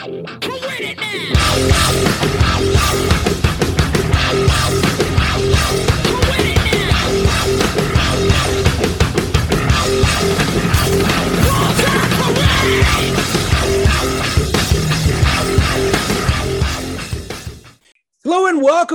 Hello 0.00 0.39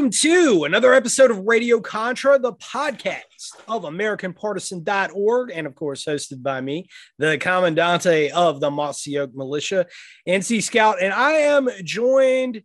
welcome 0.06 0.20
to 0.22 0.66
another 0.66 0.94
episode 0.94 1.32
of 1.32 1.40
Radio 1.48 1.80
Contra, 1.82 2.38
the 2.38 2.54
podcast 2.54 3.24
of 3.68 3.86
AmericanPartisan.org, 3.86 5.52
and 5.52 5.66
of 5.66 5.74
course, 5.74 6.06
hosted 6.06 6.44
by 6.44 6.62
me, 6.62 6.88
the 7.18 7.40
Commandante 7.40 8.30
of 8.30 8.60
the 8.60 8.70
Mossy 8.70 9.18
Oak 9.18 9.32
Militia, 9.34 9.88
NC 10.28 10.62
Scout. 10.62 11.02
And 11.02 11.12
I 11.12 11.32
am 11.32 11.70
joined 11.84 12.62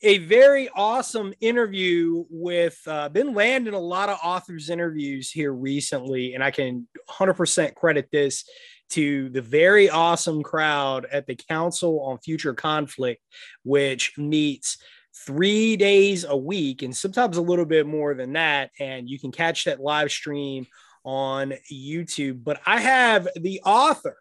a 0.00 0.16
very 0.16 0.70
awesome 0.74 1.34
interview 1.42 2.24
with 2.30 2.80
uh, 2.86 3.10
been 3.10 3.34
landing 3.34 3.74
a 3.74 3.78
lot 3.78 4.08
of 4.08 4.18
authors 4.24 4.70
interviews 4.70 5.30
here 5.30 5.52
recently 5.52 6.34
and 6.34 6.42
i 6.42 6.50
can 6.50 6.88
100% 7.08 7.74
credit 7.76 8.08
this 8.10 8.44
to 8.90 9.28
the 9.28 9.40
very 9.40 9.88
awesome 9.88 10.42
crowd 10.42 11.06
at 11.12 11.28
the 11.28 11.36
council 11.36 12.00
on 12.00 12.18
future 12.18 12.52
conflict 12.52 13.22
which 13.62 14.14
meets 14.18 14.78
three 15.14 15.76
days 15.76 16.24
a 16.24 16.36
week 16.36 16.82
and 16.82 16.96
sometimes 16.96 17.36
a 17.36 17.42
little 17.42 17.64
bit 17.64 17.86
more 17.86 18.14
than 18.14 18.32
that 18.32 18.70
and 18.78 19.08
you 19.08 19.18
can 19.18 19.30
catch 19.30 19.64
that 19.64 19.80
live 19.80 20.10
stream 20.10 20.66
on 21.04 21.52
youtube 21.70 22.42
but 22.42 22.60
i 22.64 22.80
have 22.80 23.28
the 23.36 23.60
author 23.64 24.16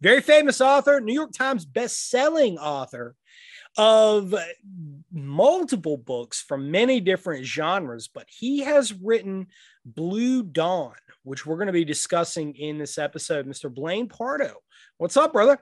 very 0.00 0.20
famous 0.20 0.60
author 0.60 1.00
new 1.00 1.14
york 1.14 1.32
times 1.32 1.64
best-selling 1.64 2.56
author 2.58 3.16
of 3.78 4.34
multiple 5.10 5.96
books 5.96 6.42
from 6.42 6.70
many 6.70 7.00
different 7.00 7.44
genres, 7.44 8.08
but 8.08 8.26
he 8.28 8.60
has 8.60 8.92
written 8.92 9.46
Blue 9.84 10.42
Dawn, 10.42 10.94
which 11.22 11.46
we're 11.46 11.56
going 11.56 11.68
to 11.68 11.72
be 11.72 11.84
discussing 11.84 12.54
in 12.54 12.78
this 12.78 12.98
episode. 12.98 13.46
Mr. 13.46 13.72
Blaine 13.72 14.08
Pardoe, 14.08 14.54
what's 14.98 15.16
up, 15.16 15.32
brother? 15.32 15.58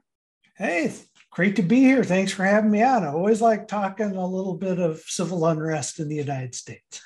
Hey, 0.56 0.92
great 1.30 1.56
to 1.56 1.62
be 1.62 1.80
here. 1.80 2.04
Thanks 2.04 2.32
for 2.32 2.44
having 2.44 2.70
me 2.70 2.82
on. 2.82 3.04
I 3.04 3.08
always 3.08 3.40
like 3.40 3.68
talking 3.68 4.16
a 4.16 4.26
little 4.26 4.54
bit 4.54 4.78
of 4.78 5.00
civil 5.06 5.46
unrest 5.46 6.00
in 6.00 6.08
the 6.08 6.16
United 6.16 6.54
States. 6.54 7.02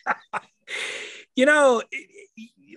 you 1.36 1.46
know, 1.46 1.82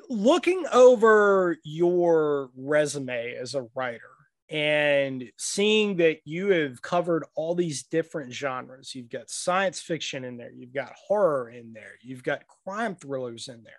looking 0.09 0.65
over 0.71 1.57
your 1.63 2.49
resume 2.55 3.35
as 3.35 3.55
a 3.55 3.67
writer, 3.75 4.01
and 4.49 5.29
seeing 5.37 5.97
that 5.97 6.19
you 6.23 6.49
have 6.49 6.81
covered 6.81 7.25
all 7.35 7.53
these 7.53 7.83
different 7.83 8.31
genres 8.31 8.95
you've 8.95 9.09
got 9.09 9.29
science 9.29 9.81
fiction 9.81 10.23
in 10.23 10.37
there 10.37 10.51
you've 10.55 10.73
got 10.73 10.93
horror 11.07 11.49
in 11.49 11.73
there 11.73 11.95
you've 12.01 12.23
got 12.23 12.47
crime 12.63 12.95
thrillers 12.95 13.49
in 13.49 13.61
there 13.63 13.73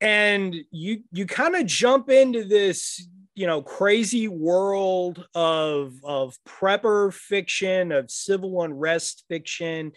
and 0.00 0.54
you 0.70 1.02
you 1.12 1.26
kind 1.26 1.56
of 1.56 1.66
jump 1.66 2.10
into 2.10 2.44
this 2.44 3.08
you 3.34 3.46
know 3.46 3.62
crazy 3.62 4.28
world 4.28 5.26
of 5.34 5.94
of 6.04 6.36
prepper 6.46 7.12
fiction 7.12 7.92
of 7.92 8.10
civil 8.10 8.62
unrest 8.62 9.24
fiction 9.28 9.92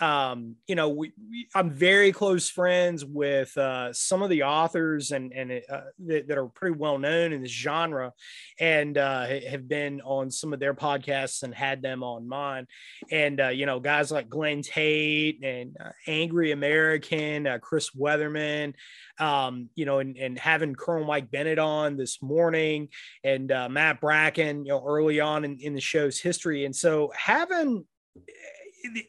um, 0.00 0.56
you 0.66 0.74
know, 0.74 0.88
we, 0.88 1.12
we, 1.30 1.48
I'm 1.54 1.70
very 1.70 2.10
close 2.10 2.50
friends 2.50 3.04
with 3.04 3.56
uh, 3.56 3.92
some 3.92 4.22
of 4.22 4.30
the 4.30 4.42
authors 4.42 5.12
and 5.12 5.32
and 5.32 5.52
uh, 5.52 5.80
that, 6.06 6.26
that, 6.26 6.38
are 6.38 6.48
pretty 6.48 6.76
well 6.76 6.98
known 6.98 7.32
in 7.32 7.42
this 7.42 7.52
genre, 7.52 8.12
and 8.58 8.98
uh, 8.98 9.26
have 9.48 9.68
been 9.68 10.00
on 10.00 10.32
some 10.32 10.52
of 10.52 10.58
their 10.58 10.74
podcasts 10.74 11.44
and 11.44 11.54
had 11.54 11.80
them 11.80 12.02
on 12.02 12.28
mine. 12.28 12.66
And 13.12 13.40
uh, 13.40 13.48
you 13.48 13.66
know, 13.66 13.78
guys 13.78 14.10
like 14.10 14.28
Glen 14.28 14.62
Tate 14.62 15.44
and 15.44 15.76
uh, 15.78 15.90
Angry 16.08 16.50
American, 16.50 17.46
uh, 17.46 17.58
Chris 17.58 17.90
Weatherman, 17.90 18.74
um, 19.20 19.68
you 19.76 19.86
know, 19.86 20.00
and, 20.00 20.16
and 20.16 20.36
having 20.36 20.74
Colonel 20.74 21.06
Mike 21.06 21.30
Bennett 21.30 21.60
on 21.60 21.96
this 21.96 22.20
morning, 22.20 22.88
and 23.22 23.46
Matt 23.70 24.00
Bracken, 24.00 24.64
you 24.66 24.72
know, 24.72 24.84
early 24.84 25.20
on 25.20 25.44
in, 25.44 25.58
in 25.60 25.74
the 25.74 25.80
show's 25.80 26.18
history, 26.18 26.64
and 26.64 26.74
so 26.74 27.12
having 27.16 27.84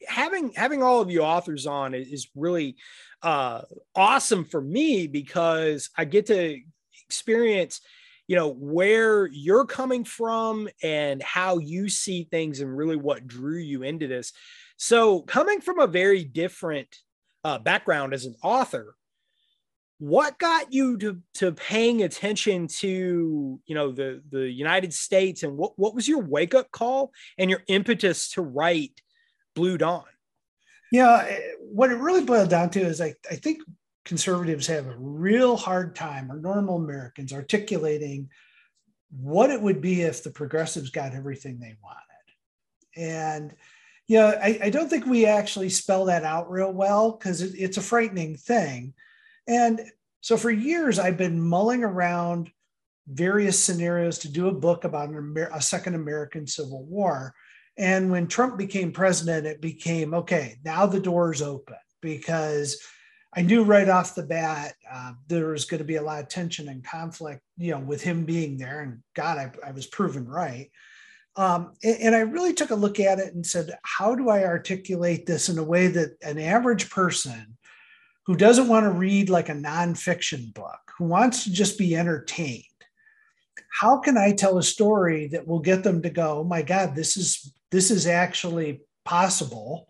having 0.08 0.52
having 0.54 0.84
all 0.84 1.02
of 1.02 1.12
you 1.12 1.22
authors 1.22 1.66
on 1.66 1.94
is 1.94 2.28
really 2.36 2.76
uh, 3.22 3.62
awesome 3.96 4.46
for 4.46 4.62
me 4.62 5.08
because 5.08 5.90
I 5.98 6.06
get 6.06 6.28
to 6.28 6.60
experience 7.08 7.82
you 8.28 8.36
know 8.36 8.50
where 8.50 9.28
you're 9.28 9.66
coming 9.66 10.04
from 10.04 10.68
and 10.82 11.22
how 11.22 11.60
you 11.60 11.90
see 11.90 12.24
things 12.24 12.60
and 12.60 12.76
really 12.76 12.96
what 12.96 13.28
drew 13.28 13.58
you 13.58 13.84
into 13.84 14.08
this. 14.08 14.34
So 14.78 15.22
coming 15.22 15.62
from 15.62 15.80
a 15.80 15.88
very 15.88 16.24
different 16.24 16.94
uh, 17.44 17.60
background 17.60 18.14
as 18.14 18.26
an 18.26 18.36
author 18.44 18.96
what 19.98 20.38
got 20.38 20.74
you 20.74 20.98
to, 20.98 21.22
to 21.36 21.52
paying 21.54 22.04
attention 22.04 22.68
to 22.68 23.60
you 23.66 23.76
know 23.76 23.92
the 23.92 24.22
the 24.30 24.50
united 24.50 24.94
states 24.94 25.44
and 25.44 25.56
what, 25.58 25.72
what 25.78 25.96
was 25.96 26.08
your 26.08 26.22
wake 26.22 26.54
up 26.54 26.70
call 26.72 27.12
and 27.38 27.50
your 27.50 27.64
impetus 27.68 28.30
to 28.32 28.42
write 28.42 29.02
Blue 29.56 29.78
Dawn? 29.78 30.04
Yeah, 30.92 31.26
eh, 31.28 31.40
what 31.60 31.92
it 31.92 31.96
really 31.96 32.24
boiled 32.24 32.50
down 32.50 32.70
to 32.72 32.82
is 32.82 33.02
I, 33.02 33.16
I 33.30 33.36
think 33.36 33.62
conservatives 34.06 34.68
have 34.68 34.88
a 34.88 34.96
real 34.98 35.58
hard 35.58 35.96
time, 35.96 36.32
or 36.32 36.38
normal 36.38 36.78
Americans, 36.78 37.34
articulating 37.34 38.30
what 39.10 39.50
it 39.50 39.62
would 39.62 39.82
be 39.82 40.02
if 40.02 40.24
the 40.24 40.30
progressives 40.30 40.90
got 40.90 41.14
everything 41.14 41.60
they 41.60 41.76
wanted. 41.82 42.02
And 42.96 43.56
yeah, 44.08 44.40
I, 44.42 44.60
I 44.64 44.70
don't 44.70 44.90
think 44.90 45.06
we 45.06 45.26
actually 45.26 45.70
spell 45.70 46.06
that 46.06 46.24
out 46.24 46.52
real 46.52 46.72
well 46.72 47.12
because 47.12 47.42
it, 47.42 47.54
it's 47.58 47.78
a 47.78 47.82
frightening 47.82 48.36
thing. 48.36 48.94
And 49.48 49.82
so 50.22 50.38
for 50.38 50.52
years, 50.52 51.00
I've 51.00 51.18
been 51.18 51.42
mulling 51.42 51.84
around 51.84 52.52
various 53.08 53.60
scenarios 53.60 54.20
to 54.20 54.32
do 54.32 54.48
a 54.48 54.54
book 54.54 54.84
about 54.84 55.10
an, 55.10 55.48
a 55.54 55.62
second 55.62 55.96
American 55.96 56.48
Civil 56.48 56.84
War. 56.84 57.34
And 57.78 58.10
when 58.10 58.28
Trump 58.28 58.58
became 58.58 58.92
president, 58.92 59.46
it 59.46 59.62
became 59.62 60.14
okay, 60.14 60.58
now 60.64 60.86
the 60.86 61.00
door's 61.00 61.42
open 61.42 61.76
because 62.02 62.82
I 63.36 63.42
knew 63.42 63.64
right 63.64 63.90
off 63.90 64.16
the 64.16 64.24
bat 64.24 64.76
uh, 64.90 65.12
there 65.28 65.48
was 65.48 65.66
going 65.66 65.80
to 65.80 65.86
be 65.86 65.98
a 65.98 66.02
lot 66.02 66.22
of 66.22 66.30
tension 66.30 66.70
and 66.70 66.84
conflict, 66.86 67.42
you 67.58 67.72
know, 67.72 67.80
with 67.80 68.02
him 68.02 68.24
being 68.24 68.58
there. 68.58 68.80
And 68.82 69.00
God, 69.14 69.38
I, 69.38 69.68
I 69.68 69.72
was 69.72 69.88
proven 69.88 70.26
right. 70.26 70.72
Um, 71.36 71.74
and, 71.84 71.98
and 72.00 72.16
I 72.16 72.20
really 72.20 72.54
took 72.54 72.70
a 72.70 72.76
look 72.76 73.00
at 73.02 73.20
it 73.20 73.34
and 73.34 73.46
said, 73.46 73.78
how 73.84 74.16
do 74.16 74.30
I 74.30 74.46
articulate 74.46 75.26
this 75.26 75.50
in 75.50 75.58
a 75.58 75.64
way 75.64 75.88
that 75.88 76.12
an 76.22 76.40
average 76.40 76.90
person 76.90 77.58
who 78.26 78.38
doesn't 78.38 78.70
want 78.70 78.86
to 78.86 78.92
read 78.92 79.30
like 79.30 79.50
a 79.50 79.54
nonfiction 79.54 80.54
book, 80.54 80.80
who 80.98 81.06
wants 81.06 81.44
to 81.44 81.52
just 81.52 81.78
be 81.78 81.96
entertained, 81.96 82.64
how 83.70 84.00
can 84.00 84.18
I 84.18 84.32
tell 84.32 84.58
a 84.58 84.64
story 84.64 85.28
that 85.28 85.46
will 85.46 85.60
get 85.60 85.84
them 85.84 86.02
to 86.04 86.10
go, 86.10 86.40
oh 86.40 86.44
my 86.46 86.62
God, 86.62 86.96
this 86.96 87.18
is 87.18 87.54
this 87.76 87.92
is 87.92 88.08
actually 88.08 88.82
possible. 89.04 89.90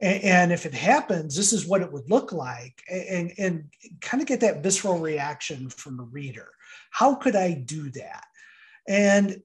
And, 0.00 0.50
if 0.50 0.66
it 0.66 0.74
happens, 0.74 1.36
this 1.36 1.52
is 1.52 1.64
what 1.64 1.80
it 1.80 1.92
would 1.92 2.10
look 2.10 2.32
like, 2.32 2.82
and, 2.90 3.32
and 3.38 3.66
kind 4.00 4.20
of 4.20 4.26
get 4.26 4.40
that 4.40 4.60
visceral 4.60 4.98
reaction 4.98 5.68
from 5.68 5.96
the 5.96 6.02
reader. 6.02 6.48
How 6.90 7.14
could 7.14 7.36
I 7.36 7.52
do 7.52 7.88
that? 7.90 8.24
And 8.88 9.40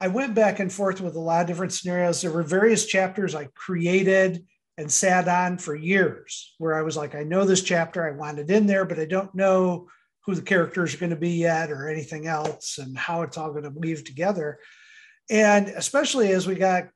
I 0.00 0.06
went 0.06 0.36
back 0.36 0.60
and 0.60 0.72
forth 0.72 1.00
with 1.00 1.16
a 1.16 1.20
lot 1.20 1.40
of 1.40 1.46
different 1.48 1.72
scenarios. 1.72 2.20
There 2.20 2.30
were 2.30 2.44
various 2.44 2.86
chapters 2.86 3.34
I 3.34 3.46
created 3.56 4.46
and 4.76 4.88
sat 4.88 5.26
on 5.26 5.58
for 5.58 5.74
years 5.74 6.54
where 6.58 6.76
I 6.76 6.82
was 6.82 6.96
like, 6.96 7.16
I 7.16 7.24
know 7.24 7.44
this 7.44 7.62
chapter, 7.62 8.06
I 8.06 8.12
want 8.12 8.38
it 8.38 8.50
in 8.50 8.66
there, 8.66 8.84
but 8.84 9.00
I 9.00 9.04
don't 9.04 9.34
know 9.34 9.88
who 10.24 10.36
the 10.36 10.42
characters 10.42 10.94
are 10.94 10.98
going 10.98 11.10
to 11.10 11.16
be 11.16 11.30
yet 11.30 11.72
or 11.72 11.88
anything 11.88 12.28
else 12.28 12.78
and 12.78 12.96
how 12.96 13.22
it's 13.22 13.36
all 13.36 13.50
going 13.50 13.64
to 13.64 13.70
weave 13.70 14.04
together. 14.04 14.60
And 15.28 15.68
especially 15.68 16.30
as 16.30 16.46
we 16.46 16.54
got 16.54 16.90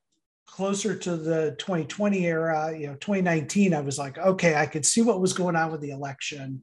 closer 0.47 0.95
to 0.95 1.17
the 1.17 1.57
2020 1.59 2.27
era, 2.27 2.77
you 2.77 2.87
know, 2.87 2.95
2019, 2.95 3.75
I 3.75 3.81
was 3.81 3.99
like, 3.99 4.19
okay, 4.19 4.55
I 4.55 4.67
could 4.67 4.85
see 4.85 5.03
what 5.03 5.21
was 5.21 5.33
going 5.33 5.57
on 5.57 5.73
with 5.73 5.81
the 5.81 5.91
election. 5.91 6.63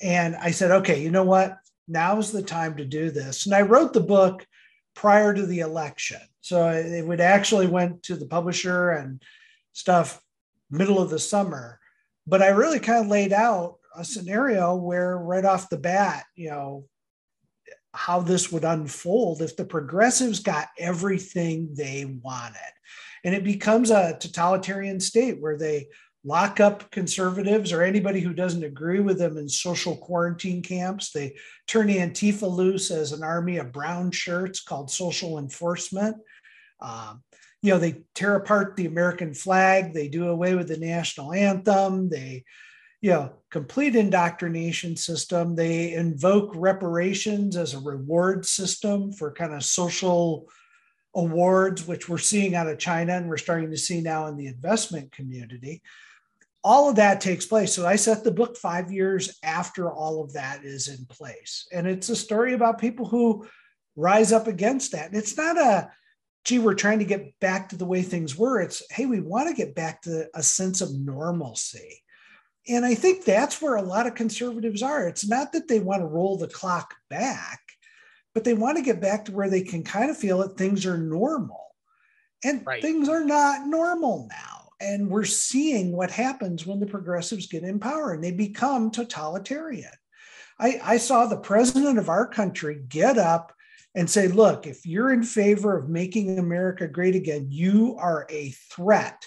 And 0.00 0.36
I 0.36 0.50
said, 0.50 0.70
okay, 0.70 1.02
you 1.02 1.10
know 1.10 1.24
what? 1.24 1.56
Now 1.88 2.18
is 2.18 2.32
the 2.32 2.42
time 2.42 2.76
to 2.76 2.84
do 2.84 3.10
this. 3.10 3.46
And 3.46 3.54
I 3.54 3.62
wrote 3.62 3.92
the 3.92 4.00
book 4.00 4.46
prior 4.94 5.34
to 5.34 5.46
the 5.46 5.60
election. 5.60 6.20
So 6.40 6.68
it 6.68 7.06
would 7.06 7.20
actually 7.20 7.66
went 7.66 8.02
to 8.04 8.16
the 8.16 8.26
publisher 8.26 8.90
and 8.90 9.22
stuff 9.72 10.20
middle 10.70 11.00
of 11.00 11.10
the 11.10 11.18
summer. 11.18 11.80
But 12.26 12.42
I 12.42 12.48
really 12.48 12.80
kind 12.80 13.04
of 13.04 13.10
laid 13.10 13.32
out 13.32 13.76
a 13.96 14.04
scenario 14.04 14.74
where 14.74 15.16
right 15.16 15.44
off 15.44 15.70
the 15.70 15.78
bat, 15.78 16.24
you 16.34 16.50
know, 16.50 16.84
how 17.94 18.20
this 18.20 18.50
would 18.50 18.64
unfold 18.64 19.40
if 19.40 19.56
the 19.56 19.64
progressives 19.64 20.40
got 20.40 20.68
everything 20.78 21.72
they 21.74 22.04
wanted. 22.04 22.58
And 23.24 23.34
it 23.34 23.44
becomes 23.44 23.90
a 23.90 24.16
totalitarian 24.18 25.00
state 25.00 25.40
where 25.40 25.56
they 25.56 25.88
lock 26.24 26.58
up 26.58 26.90
conservatives 26.90 27.72
or 27.72 27.82
anybody 27.82 28.20
who 28.20 28.32
doesn't 28.32 28.64
agree 28.64 29.00
with 29.00 29.18
them 29.18 29.36
in 29.36 29.48
social 29.48 29.96
quarantine 29.96 30.62
camps. 30.62 31.12
They 31.12 31.36
turn 31.66 31.88
Antifa 31.88 32.50
loose 32.50 32.90
as 32.90 33.12
an 33.12 33.22
army 33.22 33.58
of 33.58 33.72
brown 33.72 34.10
shirts 34.10 34.62
called 34.62 34.90
social 34.90 35.38
enforcement. 35.38 36.16
Um, 36.80 37.22
you 37.62 37.72
know, 37.72 37.78
they 37.78 38.02
tear 38.14 38.36
apart 38.36 38.76
the 38.76 38.86
American 38.86 39.32
flag, 39.32 39.94
they 39.94 40.08
do 40.08 40.28
away 40.28 40.54
with 40.54 40.68
the 40.68 40.76
national 40.76 41.32
anthem, 41.32 42.10
they, 42.10 42.44
you 43.04 43.10
know, 43.10 43.30
complete 43.50 43.94
indoctrination 43.94 44.96
system. 44.96 45.54
They 45.54 45.92
invoke 45.92 46.52
reparations 46.54 47.54
as 47.54 47.74
a 47.74 47.78
reward 47.78 48.46
system 48.46 49.12
for 49.12 49.30
kind 49.30 49.52
of 49.52 49.62
social 49.62 50.48
awards, 51.14 51.86
which 51.86 52.08
we're 52.08 52.16
seeing 52.16 52.54
out 52.54 52.66
of 52.66 52.78
China 52.78 53.12
and 53.12 53.28
we're 53.28 53.36
starting 53.36 53.70
to 53.70 53.76
see 53.76 54.00
now 54.00 54.28
in 54.28 54.38
the 54.38 54.46
investment 54.46 55.12
community. 55.12 55.82
All 56.64 56.88
of 56.88 56.96
that 56.96 57.20
takes 57.20 57.44
place. 57.44 57.74
So 57.74 57.86
I 57.86 57.96
set 57.96 58.24
the 58.24 58.30
book 58.30 58.56
five 58.56 58.90
years 58.90 59.38
after 59.42 59.92
all 59.92 60.24
of 60.24 60.32
that 60.32 60.64
is 60.64 60.88
in 60.88 61.04
place. 61.04 61.68
And 61.70 61.86
it's 61.86 62.08
a 62.08 62.16
story 62.16 62.54
about 62.54 62.78
people 62.78 63.04
who 63.04 63.46
rise 63.96 64.32
up 64.32 64.46
against 64.46 64.92
that. 64.92 65.08
And 65.08 65.16
it's 65.16 65.36
not 65.36 65.58
a, 65.58 65.90
gee, 66.46 66.58
we're 66.58 66.72
trying 66.72 67.00
to 67.00 67.04
get 67.04 67.38
back 67.38 67.68
to 67.68 67.76
the 67.76 67.84
way 67.84 68.00
things 68.00 68.34
were. 68.34 68.62
It's, 68.62 68.82
hey, 68.90 69.04
we 69.04 69.20
want 69.20 69.50
to 69.50 69.54
get 69.54 69.74
back 69.74 70.00
to 70.04 70.26
a 70.34 70.42
sense 70.42 70.80
of 70.80 70.98
normalcy. 70.98 72.00
And 72.68 72.84
I 72.84 72.94
think 72.94 73.24
that's 73.24 73.60
where 73.60 73.76
a 73.76 73.82
lot 73.82 74.06
of 74.06 74.14
conservatives 74.14 74.82
are. 74.82 75.06
It's 75.06 75.26
not 75.26 75.52
that 75.52 75.68
they 75.68 75.80
want 75.80 76.00
to 76.00 76.06
roll 76.06 76.38
the 76.38 76.48
clock 76.48 76.94
back, 77.10 77.60
but 78.34 78.44
they 78.44 78.54
want 78.54 78.78
to 78.78 78.82
get 78.82 79.00
back 79.00 79.26
to 79.26 79.32
where 79.32 79.50
they 79.50 79.62
can 79.62 79.82
kind 79.82 80.10
of 80.10 80.16
feel 80.16 80.38
that 80.38 80.56
things 80.56 80.86
are 80.86 80.98
normal. 80.98 81.60
And 82.42 82.64
right. 82.66 82.82
things 82.82 83.08
are 83.08 83.24
not 83.24 83.66
normal 83.66 84.28
now. 84.30 84.68
And 84.80 85.08
we're 85.08 85.24
seeing 85.24 85.96
what 85.96 86.10
happens 86.10 86.66
when 86.66 86.80
the 86.80 86.86
progressives 86.86 87.46
get 87.46 87.62
in 87.62 87.78
power 87.78 88.12
and 88.12 88.22
they 88.22 88.32
become 88.32 88.90
totalitarian. 88.90 89.90
I, 90.58 90.80
I 90.82 90.96
saw 90.98 91.26
the 91.26 91.36
president 91.36 91.98
of 91.98 92.08
our 92.08 92.26
country 92.26 92.82
get 92.88 93.18
up 93.18 93.52
and 93.94 94.10
say, 94.10 94.28
look, 94.28 94.66
if 94.66 94.84
you're 94.84 95.12
in 95.12 95.22
favor 95.22 95.76
of 95.76 95.88
making 95.88 96.38
America 96.38 96.88
great 96.88 97.14
again, 97.14 97.46
you 97.50 97.96
are 97.98 98.26
a 98.28 98.50
threat 98.50 99.24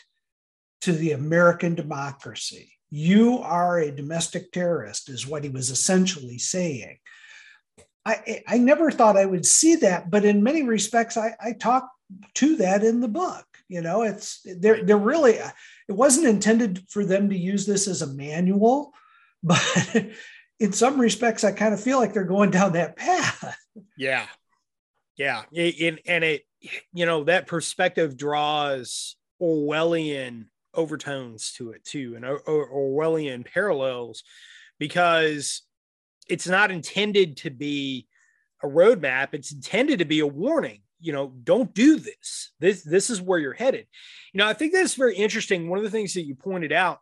to 0.82 0.92
the 0.92 1.14
American 1.14 1.74
democracy. 1.74 2.77
You 2.90 3.40
are 3.40 3.80
a 3.80 3.92
domestic 3.92 4.52
terrorist, 4.52 5.10
is 5.10 5.28
what 5.28 5.44
he 5.44 5.50
was 5.50 5.70
essentially 5.70 6.38
saying. 6.38 6.98
I, 8.06 8.44
I 8.48 8.58
never 8.58 8.90
thought 8.90 9.18
I 9.18 9.26
would 9.26 9.46
see 9.46 9.76
that, 9.78 10.10
but 10.10 10.24
in 10.24 10.42
many 10.42 10.64
respects, 10.64 11.18
I, 11.18 11.36
I 11.42 11.52
talk 11.52 11.90
to 12.36 12.56
that 12.58 12.84
in 12.84 13.02
the 13.02 13.10
book. 13.10 13.46
You 13.68 13.82
know, 13.82 14.04
it's 14.04 14.40
they're 14.46 14.82
they're 14.82 14.98
really 14.98 15.34
it 15.34 15.54
wasn't 15.90 16.28
intended 16.28 16.86
for 16.88 17.04
them 17.04 17.30
to 17.30 17.38
use 17.38 17.66
this 17.66 17.86
as 17.86 18.02
a 18.02 18.08
manual, 18.08 18.94
but 19.44 20.08
in 20.60 20.72
some 20.72 21.00
respects, 21.00 21.44
I 21.44 21.52
kind 21.52 21.74
of 21.74 21.82
feel 21.82 22.00
like 22.00 22.14
they're 22.14 22.24
going 22.24 22.52
down 22.52 22.74
that 22.74 22.96
path. 22.96 23.58
Yeah, 23.98 24.26
yeah, 25.18 25.44
and 25.52 26.24
it, 26.24 26.44
you 26.94 27.06
know, 27.06 27.26
that 27.26 27.48
perspective 27.48 28.16
draws 28.16 29.18
Orwellian 29.42 30.46
overtones 30.78 31.52
to 31.54 31.72
it 31.72 31.84
too, 31.84 32.14
and 32.16 32.24
Orwellian 32.24 33.46
parallels, 33.46 34.24
because 34.80 35.64
it's 36.30 36.48
not 36.48 36.72
intended 36.72 37.38
to 37.38 37.50
be 37.50 38.08
a 38.64 38.68
roadmap. 38.68 39.30
It's 39.34 39.52
intended 39.52 40.00
to 40.00 40.06
be 40.06 40.20
a 40.20 40.28
warning. 40.28 40.82
You 41.00 41.14
know, 41.14 41.34
don't 41.44 41.74
do 41.74 42.00
this. 42.00 42.52
This 42.60 42.84
this 42.84 43.10
is 43.10 43.22
where 43.22 43.40
you're 43.40 43.54
headed. 43.54 43.88
You 44.34 44.40
know, 44.40 44.48
I 44.48 44.54
think 44.54 44.74
that's 44.74 44.96
very 44.96 45.16
interesting. 45.16 45.70
One 45.70 45.78
of 45.78 45.84
the 45.84 45.92
things 45.92 46.14
that 46.14 46.26
you 46.26 46.36
pointed 46.36 46.72
out 46.72 47.00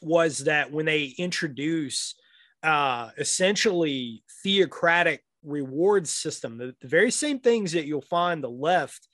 was 0.00 0.38
that 0.44 0.72
when 0.72 0.86
they 0.86 1.14
introduce 1.18 2.14
uh, 2.62 3.10
essentially 3.18 4.22
theocratic 4.42 5.24
reward 5.44 6.08
system, 6.08 6.58
the, 6.58 6.74
the 6.80 6.88
very 6.88 7.10
same 7.10 7.38
things 7.38 7.72
that 7.72 7.86
you'll 7.86 8.00
find 8.00 8.42
the 8.42 8.50
left 8.50 9.08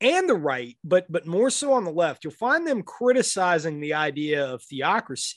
and 0.00 0.28
the 0.28 0.34
right, 0.34 0.76
but 0.82 1.10
but 1.10 1.26
more 1.26 1.50
so 1.50 1.72
on 1.72 1.84
the 1.84 1.92
left, 1.92 2.24
you'll 2.24 2.32
find 2.32 2.66
them 2.66 2.82
criticizing 2.82 3.80
the 3.80 3.94
idea 3.94 4.46
of 4.46 4.62
theocracy 4.62 5.36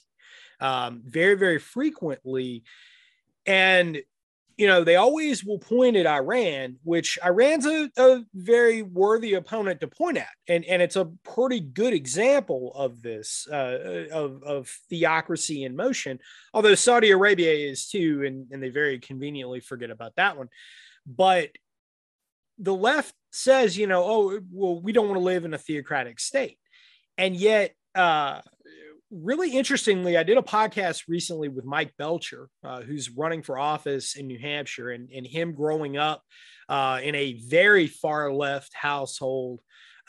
um, 0.59 1.01
very 1.05 1.35
very 1.35 1.59
frequently, 1.59 2.63
and 3.45 4.01
you 4.57 4.67
know 4.67 4.83
they 4.83 4.95
always 4.95 5.43
will 5.43 5.59
point 5.59 5.97
at 5.97 6.07
Iran, 6.07 6.77
which 6.83 7.19
Iran's 7.23 7.65
a, 7.65 7.89
a 7.97 8.23
very 8.33 8.81
worthy 8.81 9.33
opponent 9.33 9.81
to 9.81 9.87
point 9.87 10.17
at, 10.17 10.29
and 10.47 10.63
and 10.65 10.81
it's 10.81 10.95
a 10.95 11.11
pretty 11.23 11.59
good 11.59 11.93
example 11.93 12.71
of 12.75 13.01
this 13.01 13.47
uh, 13.51 14.05
of 14.11 14.41
of 14.43 14.69
theocracy 14.89 15.65
in 15.65 15.75
motion. 15.75 16.19
Although 16.53 16.75
Saudi 16.75 17.11
Arabia 17.11 17.51
is 17.51 17.89
too, 17.89 18.23
and 18.25 18.47
and 18.51 18.63
they 18.63 18.69
very 18.69 18.99
conveniently 18.99 19.59
forget 19.59 19.89
about 19.89 20.15
that 20.15 20.37
one, 20.37 20.47
but 21.05 21.49
the 22.57 22.73
left 22.73 23.13
says, 23.31 23.77
you 23.77 23.87
know, 23.87 24.03
oh, 24.03 24.39
well, 24.51 24.81
we 24.81 24.91
don't 24.91 25.07
want 25.07 25.19
to 25.19 25.23
live 25.23 25.45
in 25.45 25.53
a 25.53 25.57
theocratic 25.57 26.19
state. 26.19 26.57
And 27.17 27.35
yet, 27.35 27.73
uh, 27.95 28.41
really 29.11 29.51
interestingly, 29.51 30.17
I 30.17 30.23
did 30.23 30.37
a 30.37 30.43
podcast 30.43 31.03
recently 31.07 31.47
with 31.47 31.65
Mike 31.65 31.93
Belcher, 31.97 32.49
uh, 32.63 32.81
who's 32.81 33.09
running 33.09 33.43
for 33.43 33.59
office 33.59 34.15
in 34.15 34.27
New 34.27 34.39
Hampshire, 34.39 34.89
and, 34.89 35.09
and 35.11 35.25
him 35.25 35.53
growing 35.53 35.97
up 35.97 36.23
uh, 36.69 36.99
in 37.03 37.15
a 37.15 37.33
very 37.47 37.87
far 37.87 38.31
left 38.33 38.73
household. 38.73 39.59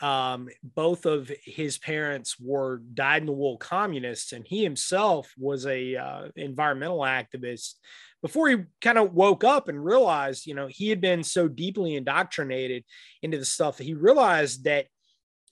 Um, 0.01 0.49
both 0.61 1.05
of 1.05 1.31
his 1.43 1.77
parents 1.77 2.37
were 2.39 2.81
dyed 2.93 3.21
in 3.21 3.27
the 3.27 3.31
wool 3.31 3.57
communists, 3.57 4.33
and 4.33 4.45
he 4.45 4.63
himself 4.63 5.33
was 5.37 5.65
a 5.65 5.95
uh, 5.95 6.27
environmental 6.35 6.99
activist 6.99 7.75
before 8.21 8.49
he 8.49 8.57
kind 8.81 8.97
of 8.97 9.13
woke 9.13 9.43
up 9.43 9.67
and 9.67 9.85
realized, 9.85 10.47
you 10.47 10.55
know, 10.55 10.67
he 10.67 10.89
had 10.89 10.99
been 10.99 11.23
so 11.23 11.47
deeply 11.47 11.95
indoctrinated 11.95 12.83
into 13.21 13.37
the 13.37 13.45
stuff 13.45 13.77
that 13.77 13.83
he 13.83 13.93
realized 13.93 14.63
that 14.63 14.87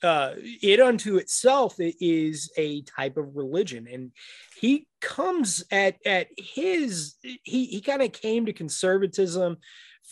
uh, 0.01 0.33
it 0.38 0.79
unto 0.79 1.17
itself 1.17 1.75
is 1.79 2.51
a 2.57 2.81
type 2.81 3.15
of 3.15 3.35
religion. 3.35 3.88
And 3.91 4.12
he 4.59 4.88
comes 5.00 5.63
at 5.71 5.97
at 6.05 6.27
his 6.38 7.15
he 7.21 7.65
he 7.65 7.79
kind 7.79 8.01
of 8.01 8.12
came 8.12 8.45
to 8.47 8.53
conservatism 8.53 9.57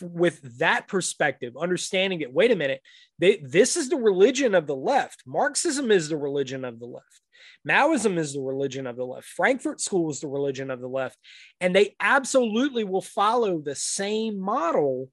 with 0.00 0.58
that 0.58 0.88
perspective 0.88 1.54
understanding 1.60 2.20
it, 2.20 2.32
wait 2.32 2.50
a 2.50 2.56
minute 2.56 2.80
they, 3.18 3.42
this 3.44 3.76
is 3.76 3.88
the 3.88 3.96
religion 3.96 4.54
of 4.54 4.66
the 4.66 4.76
left 4.76 5.22
marxism 5.26 5.90
is 5.90 6.08
the 6.08 6.16
religion 6.16 6.64
of 6.64 6.80
the 6.80 6.86
left 6.86 7.22
Maoism 7.68 8.18
is 8.18 8.32
the 8.32 8.40
religion 8.40 8.86
of 8.86 8.96
the 8.96 9.04
left. 9.04 9.26
Frankfurt 9.26 9.80
School 9.80 10.10
is 10.10 10.20
the 10.20 10.28
religion 10.28 10.70
of 10.70 10.80
the 10.80 10.88
left. 10.88 11.16
And 11.60 11.74
they 11.74 11.94
absolutely 12.00 12.84
will 12.84 13.02
follow 13.02 13.60
the 13.60 13.74
same 13.74 14.38
model 14.38 15.10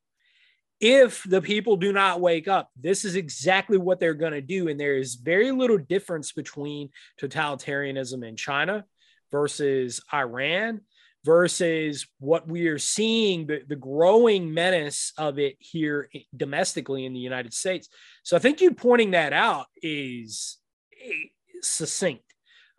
if 0.80 1.24
the 1.24 1.42
people 1.42 1.76
do 1.76 1.92
not 1.92 2.22
wake 2.22 2.48
up. 2.48 2.70
This 2.80 3.06
is 3.06 3.16
exactly 3.16 3.78
what 3.78 4.00
they're 4.00 4.14
going 4.14 4.34
to 4.34 4.42
do. 4.42 4.68
And 4.68 4.80
there 4.80 4.98
is 4.98 5.16
very 5.16 5.52
little 5.52 5.78
difference 5.78 6.32
between 6.32 6.90
totalitarianism 7.22 8.26
in 8.28 8.36
China 8.36 8.86
versus 9.32 10.02
Iran 10.12 10.82
versus 11.30 12.08
what 12.18 12.48
we 12.48 12.68
are 12.70 12.80
seeing 12.80 13.46
the, 13.46 13.62
the 13.68 13.76
growing 13.76 14.52
menace 14.52 15.14
of 15.16 15.38
it 15.38 15.56
here 15.60 16.10
domestically 16.36 17.06
in 17.06 17.14
the 17.14 17.20
United 17.20 17.54
States. 17.54 17.88
So 18.24 18.36
I 18.36 18.40
think 18.40 18.62
you 18.62 18.74
pointing 18.74 19.12
that 19.12 19.32
out 19.32 19.68
is 19.84 20.58
succinct 21.62 22.24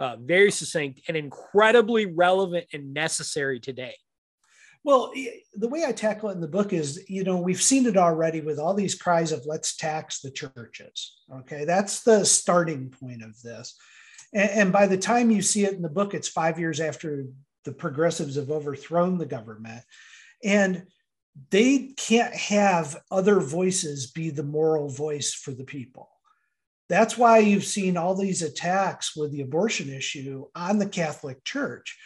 uh, 0.01 0.17
very 0.19 0.51
succinct 0.51 1.03
and 1.07 1.17
incredibly 1.17 2.07
relevant 2.07 2.67
and 2.73 2.95
necessary 2.95 3.61
today. 3.61 3.95
Well, 4.83 5.13
the 5.55 5.69
way 5.69 5.85
I 5.85 5.93
tackle 5.93 6.31
it 6.31 6.35
in 6.35 6.41
the 6.41 6.49
book 6.49 6.73
is, 6.73 7.05
you 7.07 7.23
know, 7.23 7.37
we've 7.37 7.61
seen 7.61 7.85
it 7.85 7.99
already 7.99 8.41
with 8.41 8.59
all 8.59 8.73
these 8.73 8.95
cries 8.95 9.31
of 9.31 9.45
let's 9.45 9.77
tax 9.77 10.23
the 10.23 10.31
churches. 10.31 11.19
Okay. 11.41 11.67
That's 11.67 12.03
the 12.03 12.25
starting 12.25 12.89
point 12.89 13.23
of 13.23 13.41
this. 13.43 13.77
And 14.33 14.73
by 14.73 14.87
the 14.87 14.97
time 14.97 15.31
you 15.31 15.43
see 15.43 15.67
it 15.67 15.75
in 15.75 15.83
the 15.83 15.91
book, 15.91 16.15
it's 16.15 16.29
five 16.29 16.59
years 16.59 16.81
after 16.81 17.27
the 17.65 17.73
progressives 17.73 18.37
have 18.37 18.51
overthrown 18.51 19.19
the 19.19 19.27
government. 19.27 19.83
And 20.43 20.87
they 21.51 21.95
can't 21.97 22.35
have 22.35 22.97
other 23.11 23.41
voices 23.41 24.11
be 24.11 24.31
the 24.31 24.43
moral 24.43 24.89
voice 24.89 25.33
for 25.33 25.53
the 25.53 25.65
people. 25.65 26.09
That's 26.89 27.17
why 27.17 27.39
you've 27.39 27.65
seen 27.65 27.97
all 27.97 28.17
these 28.17 28.43
attacks 28.43 29.15
with 29.15 29.31
the 29.31 29.43
abortion 29.43 29.91
issue 29.91 30.47
on 30.57 30.79
the 30.79 30.89
Catholic 30.89 31.45
Church. 31.45 31.97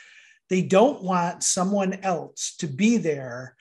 They 0.51 0.61
don't 0.61 1.03
want 1.03 1.43
someone 1.43 1.95
else 2.03 2.55
to 2.59 2.67
be 2.67 2.99
there 2.99 3.57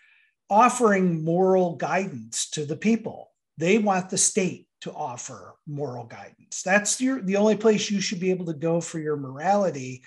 offering 0.49 1.23
moral 1.23 1.77
guidance 1.77 2.49
to 2.51 2.65
the 2.65 2.75
people. 2.75 3.31
They 3.57 3.77
want 3.77 4.09
the 4.09 4.17
state 4.17 4.67
to 4.81 4.91
offer 4.91 5.55
moral 5.65 6.03
guidance. 6.03 6.61
That's 6.61 6.99
your, 6.99 7.21
the 7.21 7.37
only 7.37 7.55
place 7.55 7.89
you 7.89 8.01
should 8.01 8.19
be 8.19 8.31
able 8.31 8.47
to 8.47 8.53
go 8.53 8.81
for 8.81 8.99
your 8.99 9.15
morality 9.15 10.03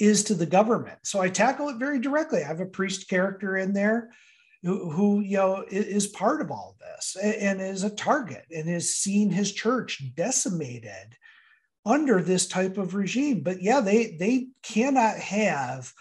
is 0.00 0.24
to 0.24 0.34
the 0.34 0.46
government. 0.46 0.98
So 1.02 1.20
I 1.20 1.28
tackle 1.28 1.68
it 1.68 1.76
very 1.76 2.00
directly. 2.00 2.42
I 2.42 2.48
have 2.48 2.60
a 2.60 2.66
priest 2.66 3.08
character 3.08 3.58
in 3.58 3.72
there 3.72 4.10
who, 4.62 4.90
who 4.90 5.20
you 5.20 5.36
know 5.36 5.64
is 5.70 6.06
part 6.08 6.40
of 6.40 6.50
all 6.50 6.76
this 6.80 7.16
and 7.16 7.60
is 7.60 7.84
a 7.84 7.90
target 7.90 8.46
and 8.50 8.68
has 8.68 8.94
seen 8.94 9.30
his 9.30 9.52
church 9.52 10.02
decimated 10.14 11.16
under 11.86 12.20
this 12.20 12.46
type 12.46 12.78
of 12.78 12.94
regime. 12.94 13.42
But 13.42 13.62
yeah, 13.62 13.80
they 13.80 14.16
they 14.18 14.48
cannot 14.62 15.16
have 15.16 15.92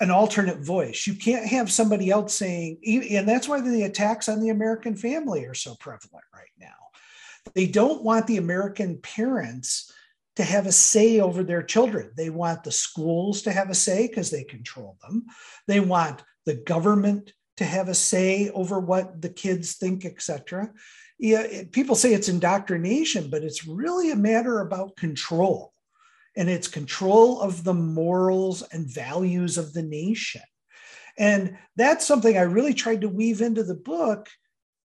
an 0.00 0.10
alternate 0.10 0.60
voice. 0.60 1.06
You 1.06 1.14
can't 1.14 1.46
have 1.46 1.70
somebody 1.70 2.10
else 2.10 2.34
saying, 2.34 2.78
and 3.10 3.28
that's 3.28 3.48
why 3.48 3.60
the 3.60 3.82
attacks 3.82 4.28
on 4.28 4.40
the 4.40 4.48
American 4.48 4.96
family 4.96 5.44
are 5.44 5.54
so 5.54 5.74
prevalent 5.74 6.24
right 6.34 6.50
now. 6.58 6.68
They 7.54 7.66
don't 7.66 8.02
want 8.02 8.26
the 8.26 8.38
American 8.38 8.98
parents 8.98 9.92
to 10.40 10.46
have 10.46 10.66
a 10.66 10.72
say 10.72 11.20
over 11.20 11.42
their 11.42 11.62
children. 11.62 12.10
They 12.16 12.30
want 12.30 12.64
the 12.64 12.72
schools 12.72 13.42
to 13.42 13.52
have 13.52 13.68
a 13.68 13.74
say 13.74 14.08
because 14.08 14.30
they 14.30 14.44
control 14.44 14.96
them. 15.02 15.26
They 15.68 15.80
want 15.80 16.22
the 16.46 16.54
government 16.54 17.34
to 17.58 17.64
have 17.64 17.88
a 17.88 17.94
say 17.94 18.48
over 18.50 18.80
what 18.80 19.20
the 19.20 19.28
kids 19.28 19.74
think, 19.74 20.06
etc. 20.06 20.70
Yeah, 21.18 21.64
people 21.72 21.94
say 21.94 22.14
it's 22.14 22.30
indoctrination, 22.30 23.28
but 23.28 23.44
it's 23.44 23.66
really 23.66 24.10
a 24.10 24.16
matter 24.16 24.60
about 24.60 24.96
control 24.96 25.74
and 26.36 26.48
it's 26.48 26.68
control 26.68 27.40
of 27.40 27.64
the 27.64 27.74
morals 27.74 28.62
and 28.72 28.90
values 28.90 29.58
of 29.58 29.74
the 29.74 29.82
nation. 29.82 30.42
And 31.18 31.58
that's 31.76 32.06
something 32.06 32.38
I 32.38 32.42
really 32.42 32.72
tried 32.72 33.02
to 33.02 33.10
weave 33.10 33.42
into 33.42 33.62
the 33.62 33.74
book. 33.74 34.28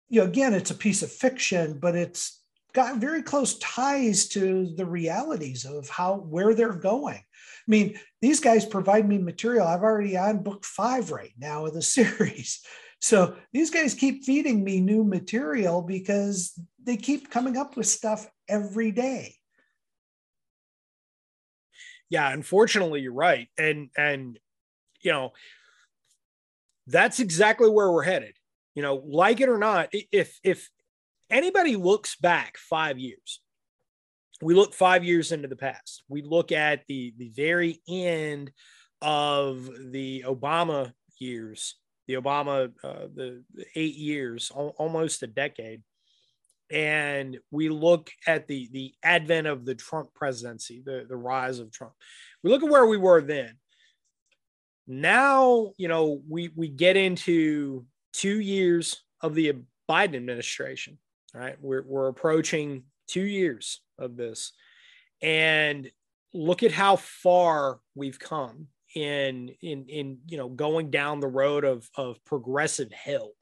You 0.08 0.20
know, 0.20 0.26
again, 0.26 0.54
it's 0.54 0.70
a 0.70 0.76
piece 0.76 1.02
of 1.02 1.10
fiction, 1.10 1.80
but 1.80 1.96
it's 1.96 2.41
got 2.72 2.96
very 2.96 3.22
close 3.22 3.58
ties 3.58 4.28
to 4.28 4.72
the 4.76 4.86
realities 4.86 5.64
of 5.64 5.88
how 5.88 6.16
where 6.16 6.54
they're 6.54 6.72
going. 6.72 7.16
I 7.16 7.68
mean, 7.68 7.98
these 8.20 8.40
guys 8.40 8.64
provide 8.64 9.08
me 9.08 9.18
material. 9.18 9.66
I've 9.66 9.82
already 9.82 10.16
on 10.16 10.42
book 10.42 10.64
five 10.64 11.10
right 11.10 11.32
now 11.38 11.66
of 11.66 11.74
the 11.74 11.82
series. 11.98 12.60
So 13.00 13.36
these 13.52 13.70
guys 13.70 13.94
keep 13.94 14.24
feeding 14.24 14.62
me 14.62 14.80
new 14.80 15.04
material 15.04 15.82
because 15.82 16.58
they 16.82 16.96
keep 16.96 17.30
coming 17.30 17.56
up 17.56 17.76
with 17.76 17.86
stuff 17.86 18.28
every 18.48 18.92
day 18.92 19.36
yeah, 22.12 22.30
unfortunately, 22.30 23.00
you're 23.00 23.14
right, 23.14 23.48
and 23.56 23.88
and 23.96 24.38
you 25.00 25.12
know 25.12 25.32
that's 26.86 27.20
exactly 27.20 27.70
where 27.70 27.90
we're 27.90 28.02
headed. 28.02 28.34
You 28.74 28.82
know, 28.82 28.96
like 28.96 29.40
it 29.40 29.48
or 29.48 29.56
not, 29.56 29.88
if 29.92 30.38
if 30.44 30.68
anybody 31.32 31.76
looks 31.76 32.16
back 32.16 32.56
five 32.58 32.98
years, 32.98 33.40
we 34.40 34.54
look 34.54 34.74
five 34.74 35.04
years 35.04 35.32
into 35.32 35.48
the 35.48 35.56
past. 35.56 36.02
We 36.08 36.22
look 36.22 36.52
at 36.52 36.84
the 36.86 37.14
the 37.16 37.30
very 37.30 37.80
end 37.88 38.52
of 39.00 39.68
the 39.90 40.24
Obama 40.26 40.92
years, 41.18 41.76
the 42.06 42.14
Obama 42.14 42.72
uh, 42.84 43.06
the, 43.14 43.44
eight 43.74 43.96
years, 43.96 44.52
al- 44.54 44.74
almost 44.78 45.22
a 45.22 45.26
decade 45.26 45.82
and 46.72 47.38
we 47.50 47.68
look 47.68 48.10
at 48.26 48.48
the 48.48 48.68
the 48.72 48.94
advent 49.02 49.46
of 49.46 49.64
the 49.66 49.74
Trump 49.74 50.14
presidency, 50.14 50.82
the 50.84 51.04
the 51.06 51.16
rise 51.16 51.58
of 51.58 51.70
Trump. 51.70 51.92
We 52.42 52.50
look 52.50 52.62
at 52.62 52.70
where 52.70 52.86
we 52.86 52.96
were 52.96 53.20
then. 53.20 53.56
Now, 54.86 55.72
you 55.76 55.86
know, 55.86 56.22
we 56.28 56.50
we 56.56 56.68
get 56.68 56.96
into 56.96 57.84
two 58.14 58.40
years 58.40 59.02
of 59.20 59.34
the 59.34 59.52
Biden 59.88 60.16
administration. 60.16 60.98
Right, 61.34 61.56
we're 61.60 61.82
we're 61.82 62.08
approaching 62.08 62.84
two 63.08 63.24
years 63.24 63.80
of 63.98 64.16
this, 64.16 64.52
and 65.22 65.90
look 66.34 66.62
at 66.62 66.72
how 66.72 66.96
far 66.96 67.80
we've 67.94 68.18
come 68.18 68.68
in 68.94 69.54
in 69.62 69.86
in 69.88 70.18
you 70.26 70.36
know 70.36 70.48
going 70.48 70.90
down 70.90 71.20
the 71.20 71.28
road 71.28 71.64
of 71.64 71.88
of 71.96 72.22
progressive 72.24 72.92
hell 72.92 73.32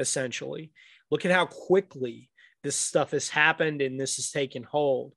essentially. 0.00 0.72
Look 1.10 1.24
at 1.24 1.32
how 1.32 1.46
quickly 1.46 2.30
this 2.62 2.76
stuff 2.76 3.10
has 3.10 3.28
happened 3.28 3.82
and 3.82 4.00
this 4.00 4.16
has 4.16 4.30
taken 4.30 4.62
hold. 4.62 5.12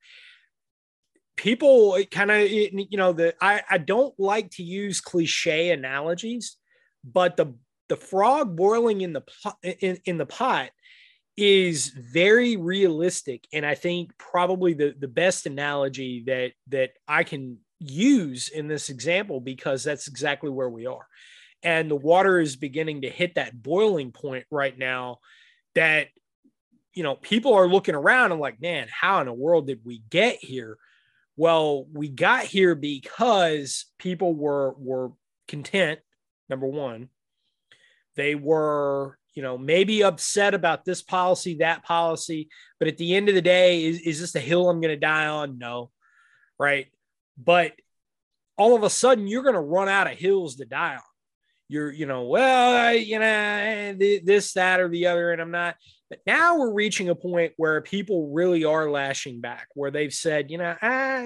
People 1.37 1.97
kind 2.11 2.29
of 2.29 2.49
you 2.49 2.97
know 2.97 3.13
the 3.13 3.35
I, 3.39 3.61
I 3.69 3.77
don't 3.77 4.13
like 4.19 4.51
to 4.51 4.63
use 4.63 4.99
cliche 4.99 5.71
analogies 5.71 6.57
but 7.03 7.37
the 7.37 7.53
the 7.89 7.95
frog 7.95 8.55
boiling 8.55 9.01
in 9.01 9.13
the 9.13 9.23
in, 9.63 9.97
in 10.05 10.17
the 10.17 10.25
pot 10.25 10.71
is 11.37 11.89
very 11.89 12.57
realistic 12.57 13.47
and 13.53 13.65
i 13.65 13.75
think 13.75 14.11
probably 14.17 14.73
the 14.73 14.95
the 14.99 15.07
best 15.07 15.45
analogy 15.45 16.23
that 16.25 16.51
that 16.67 16.91
i 17.07 17.23
can 17.23 17.57
use 17.79 18.49
in 18.49 18.67
this 18.67 18.89
example 18.89 19.39
because 19.39 19.83
that's 19.83 20.07
exactly 20.07 20.49
where 20.49 20.69
we 20.69 20.87
are 20.87 21.07
and 21.61 21.91
the 21.91 21.95
water 21.95 22.39
is 22.39 22.55
beginning 22.55 23.01
to 23.01 23.09
hit 23.09 23.35
that 23.35 23.61
boiling 23.61 24.11
point 24.11 24.45
right 24.49 24.77
now 24.77 25.19
that 25.75 26.07
you 26.97 27.03
know, 27.03 27.13
people 27.13 27.53
are 27.53 27.67
looking 27.67 27.93
around 27.93 28.31
and 28.31 28.41
like, 28.41 28.59
man, 28.59 28.87
how 28.89 29.19
in 29.19 29.27
the 29.27 29.33
world 29.33 29.67
did 29.67 29.81
we 29.85 30.01
get 30.09 30.37
here? 30.37 30.79
Well, 31.35 31.85
we 31.93 32.09
got 32.09 32.45
here 32.45 32.73
because 32.73 33.85
people 33.99 34.33
were 34.33 34.73
were 34.79 35.11
content. 35.47 35.99
Number 36.49 36.65
one, 36.65 37.09
they 38.15 38.33
were, 38.33 39.19
you 39.37 39.43
know, 39.43 39.55
maybe 39.55 40.03
upset 40.03 40.55
about 40.55 40.83
this 40.83 41.03
policy, 41.03 41.57
that 41.59 41.83
policy, 41.83 42.49
but 42.79 42.87
at 42.87 42.97
the 42.97 43.15
end 43.15 43.29
of 43.29 43.35
the 43.35 43.41
day, 43.41 43.85
is, 43.85 43.99
is 44.01 44.19
this 44.19 44.31
the 44.31 44.39
hill 44.39 44.67
I'm 44.67 44.81
going 44.81 44.95
to 44.95 44.99
die 44.99 45.27
on? 45.27 45.59
No, 45.59 45.91
right? 46.57 46.87
But 47.37 47.73
all 48.57 48.75
of 48.75 48.81
a 48.81 48.89
sudden, 48.89 49.27
you're 49.27 49.43
going 49.43 49.53
to 49.53 49.61
run 49.61 49.89
out 49.89 50.11
of 50.11 50.17
hills 50.17 50.55
to 50.55 50.65
die 50.65 50.95
on. 50.95 51.01
You're, 51.69 51.91
you 51.91 52.07
know, 52.07 52.23
well, 52.23 52.95
you 52.95 53.19
know, 53.19 53.95
this, 53.99 54.53
that, 54.53 54.79
or 54.79 54.89
the 54.89 55.05
other, 55.05 55.31
and 55.31 55.39
I'm 55.39 55.51
not 55.51 55.75
but 56.09 56.19
now 56.25 56.57
we're 56.57 56.73
reaching 56.73 57.09
a 57.09 57.15
point 57.15 57.53
where 57.57 57.81
people 57.81 58.31
really 58.31 58.63
are 58.63 58.89
lashing 58.89 59.41
back, 59.41 59.67
where 59.73 59.91
they've 59.91 60.13
said, 60.13 60.49
you 60.49 60.57
know, 60.57 60.73
ah, 60.81 61.23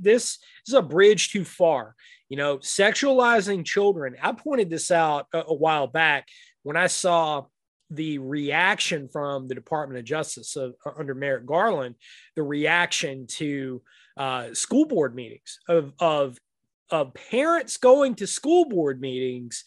this 0.00 0.38
is 0.66 0.74
a 0.74 0.82
bridge 0.82 1.32
too 1.32 1.44
far. 1.44 1.94
You 2.28 2.36
know, 2.36 2.58
sexualizing 2.58 3.64
children. 3.64 4.16
I 4.22 4.32
pointed 4.32 4.68
this 4.68 4.90
out 4.90 5.28
a, 5.32 5.44
a 5.48 5.54
while 5.54 5.86
back 5.86 6.28
when 6.62 6.76
I 6.76 6.86
saw 6.86 7.46
the 7.90 8.18
reaction 8.18 9.08
from 9.08 9.48
the 9.48 9.54
Department 9.54 9.98
of 9.98 10.04
Justice 10.04 10.56
uh, 10.56 10.70
under 10.96 11.14
Merrick 11.14 11.46
Garland, 11.46 11.94
the 12.36 12.42
reaction 12.42 13.26
to 13.28 13.82
uh, 14.16 14.54
school 14.54 14.86
board 14.86 15.14
meetings 15.14 15.58
of, 15.68 15.92
of 15.98 16.38
of 16.90 17.14
parents 17.14 17.78
going 17.78 18.14
to 18.16 18.26
school 18.26 18.66
board 18.66 19.00
meetings, 19.00 19.64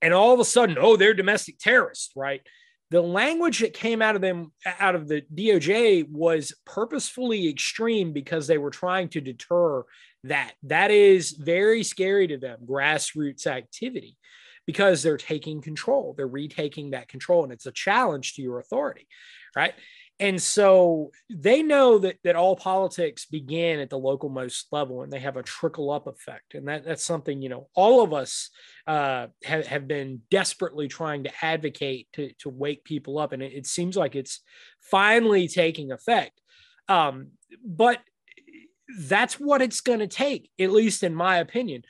and 0.00 0.14
all 0.14 0.32
of 0.32 0.40
a 0.40 0.44
sudden, 0.44 0.78
oh, 0.80 0.96
they're 0.96 1.12
domestic 1.12 1.58
terrorists, 1.58 2.12
right? 2.16 2.40
the 2.90 3.00
language 3.00 3.60
that 3.60 3.74
came 3.74 4.00
out 4.00 4.14
of 4.14 4.22
them 4.22 4.52
out 4.78 4.94
of 4.94 5.08
the 5.08 5.22
DOJ 5.34 6.08
was 6.08 6.54
purposefully 6.64 7.48
extreme 7.48 8.12
because 8.12 8.46
they 8.46 8.58
were 8.58 8.70
trying 8.70 9.08
to 9.08 9.20
deter 9.20 9.84
that. 10.24 10.52
That 10.62 10.90
is 10.90 11.32
very 11.32 11.82
scary 11.82 12.28
to 12.28 12.38
them, 12.38 12.60
grassroots 12.64 13.46
activity, 13.46 14.16
because 14.66 15.02
they're 15.02 15.16
taking 15.16 15.60
control. 15.62 16.14
They're 16.16 16.26
retaking 16.26 16.90
that 16.90 17.08
control, 17.08 17.44
and 17.44 17.52
it's 17.52 17.66
a 17.66 17.72
challenge 17.72 18.34
to 18.34 18.42
your 18.42 18.58
authority, 18.58 19.06
right? 19.54 19.74
and 20.18 20.40
so 20.40 21.10
they 21.28 21.62
know 21.62 21.98
that 21.98 22.16
that 22.24 22.36
all 22.36 22.56
politics 22.56 23.26
begin 23.26 23.80
at 23.80 23.90
the 23.90 23.98
local 23.98 24.28
most 24.28 24.66
level 24.72 25.02
and 25.02 25.12
they 25.12 25.18
have 25.18 25.36
a 25.36 25.42
trickle 25.42 25.90
up 25.90 26.06
effect 26.06 26.54
and 26.54 26.68
that, 26.68 26.84
that's 26.84 27.04
something 27.04 27.42
you 27.42 27.48
know 27.48 27.68
all 27.74 28.02
of 28.02 28.12
us 28.12 28.50
uh, 28.86 29.26
have, 29.44 29.66
have 29.66 29.88
been 29.88 30.20
desperately 30.30 30.88
trying 30.88 31.24
to 31.24 31.44
advocate 31.44 32.08
to, 32.12 32.32
to 32.38 32.48
wake 32.48 32.84
people 32.84 33.18
up 33.18 33.32
and 33.32 33.42
it, 33.42 33.52
it 33.52 33.66
seems 33.66 33.96
like 33.96 34.14
it's 34.14 34.40
finally 34.80 35.48
taking 35.48 35.92
effect 35.92 36.40
um, 36.88 37.28
but 37.64 38.00
that's 39.00 39.34
what 39.34 39.60
it's 39.60 39.80
going 39.80 39.98
to 39.98 40.06
take 40.06 40.50
at 40.58 40.70
least 40.70 41.02
in 41.02 41.14
my 41.14 41.38
opinion 41.38 41.82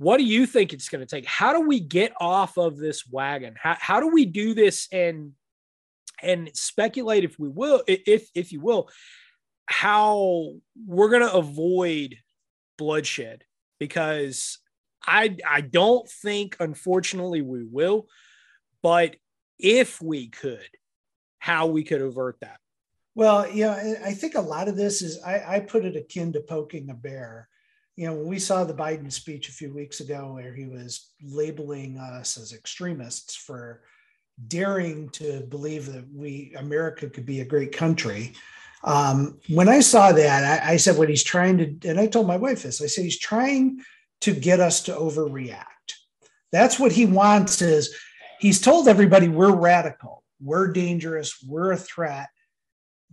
what 0.00 0.16
do 0.16 0.24
you 0.24 0.46
think 0.46 0.72
it's 0.72 0.88
going 0.88 1.04
to 1.04 1.06
take 1.06 1.26
how 1.26 1.52
do 1.52 1.60
we 1.60 1.78
get 1.78 2.12
off 2.20 2.56
of 2.56 2.78
this 2.78 3.06
wagon 3.06 3.54
how, 3.60 3.76
how 3.78 4.00
do 4.00 4.08
we 4.08 4.24
do 4.24 4.54
this 4.54 4.88
and 4.90 5.32
and 6.22 6.50
speculate 6.54 7.24
if 7.24 7.38
we 7.38 7.48
will 7.48 7.82
if 7.86 8.28
if 8.34 8.52
you 8.52 8.60
will 8.60 8.88
how 9.66 10.54
we're 10.86 11.10
going 11.10 11.22
to 11.22 11.34
avoid 11.34 12.16
bloodshed 12.76 13.44
because 13.78 14.58
I 15.06 15.36
I 15.48 15.60
don't 15.60 16.08
think 16.08 16.56
unfortunately 16.60 17.42
we 17.42 17.64
will, 17.64 18.06
but 18.82 19.16
if 19.58 20.00
we 20.00 20.28
could, 20.28 20.68
how 21.38 21.66
we 21.66 21.84
could 21.84 22.00
avert 22.00 22.38
that. 22.40 22.58
Well, 23.14 23.50
yeah, 23.50 23.94
I 24.04 24.12
think 24.12 24.34
a 24.34 24.40
lot 24.40 24.68
of 24.68 24.76
this 24.76 25.02
is 25.02 25.20
I, 25.22 25.56
I 25.56 25.60
put 25.60 25.84
it 25.84 25.96
akin 25.96 26.32
to 26.34 26.40
poking 26.40 26.90
a 26.90 26.94
bear. 26.94 27.48
You 28.00 28.06
know, 28.06 28.14
when 28.14 28.28
we 28.28 28.38
saw 28.38 28.64
the 28.64 28.72
Biden 28.72 29.12
speech 29.12 29.50
a 29.50 29.52
few 29.52 29.74
weeks 29.74 30.00
ago 30.00 30.32
where 30.32 30.54
he 30.54 30.64
was 30.64 31.10
labeling 31.22 31.98
us 31.98 32.38
as 32.38 32.54
extremists 32.54 33.36
for 33.36 33.82
daring 34.48 35.10
to 35.10 35.42
believe 35.50 35.84
that 35.92 36.06
we 36.10 36.54
America 36.56 37.10
could 37.10 37.26
be 37.26 37.40
a 37.40 37.44
great 37.44 37.72
country. 37.72 38.32
Um, 38.84 39.38
when 39.50 39.68
I 39.68 39.80
saw 39.80 40.12
that, 40.12 40.62
I, 40.64 40.72
I 40.72 40.76
said, 40.78 40.96
what 40.96 41.10
he's 41.10 41.22
trying 41.22 41.58
to, 41.58 41.90
and 41.90 42.00
I 42.00 42.06
told 42.06 42.26
my 42.26 42.38
wife 42.38 42.62
this, 42.62 42.80
I 42.80 42.86
said, 42.86 43.04
he's 43.04 43.18
trying 43.18 43.82
to 44.22 44.32
get 44.32 44.60
us 44.60 44.82
to 44.84 44.92
overreact. 44.92 45.66
That's 46.52 46.80
what 46.80 46.92
he 46.92 47.04
wants 47.04 47.60
is 47.60 47.94
he's 48.38 48.62
told 48.62 48.88
everybody 48.88 49.28
we're 49.28 49.54
radical, 49.54 50.24
we're 50.42 50.72
dangerous, 50.72 51.36
we're 51.46 51.72
a 51.72 51.76
threat. 51.76 52.30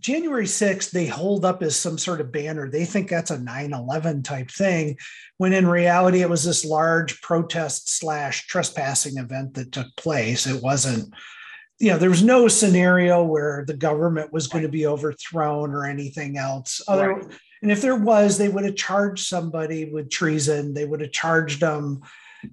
January 0.00 0.44
6th, 0.44 0.90
they 0.90 1.06
hold 1.06 1.44
up 1.44 1.62
as 1.62 1.76
some 1.76 1.98
sort 1.98 2.20
of 2.20 2.30
banner. 2.30 2.70
They 2.70 2.84
think 2.84 3.08
that's 3.08 3.30
a 3.30 3.38
9 3.38 3.72
11 3.72 4.22
type 4.22 4.50
thing, 4.50 4.96
when 5.38 5.52
in 5.52 5.66
reality, 5.66 6.22
it 6.22 6.30
was 6.30 6.44
this 6.44 6.64
large 6.64 7.20
protest 7.20 7.98
slash 7.98 8.46
trespassing 8.46 9.18
event 9.18 9.54
that 9.54 9.72
took 9.72 9.94
place. 9.96 10.46
It 10.46 10.62
wasn't, 10.62 11.12
you 11.78 11.90
know, 11.90 11.98
there 11.98 12.10
was 12.10 12.22
no 12.22 12.46
scenario 12.48 13.24
where 13.24 13.64
the 13.66 13.76
government 13.76 14.32
was 14.32 14.46
going 14.46 14.62
to 14.62 14.68
be 14.68 14.86
overthrown 14.86 15.72
or 15.74 15.84
anything 15.84 16.38
else. 16.38 16.80
Other, 16.86 17.14
right. 17.14 17.24
And 17.62 17.72
if 17.72 17.82
there 17.82 17.96
was, 17.96 18.38
they 18.38 18.48
would 18.48 18.64
have 18.64 18.76
charged 18.76 19.26
somebody 19.26 19.90
with 19.90 20.10
treason. 20.10 20.74
They 20.74 20.84
would 20.84 21.00
have 21.00 21.12
charged 21.12 21.60
them 21.60 22.02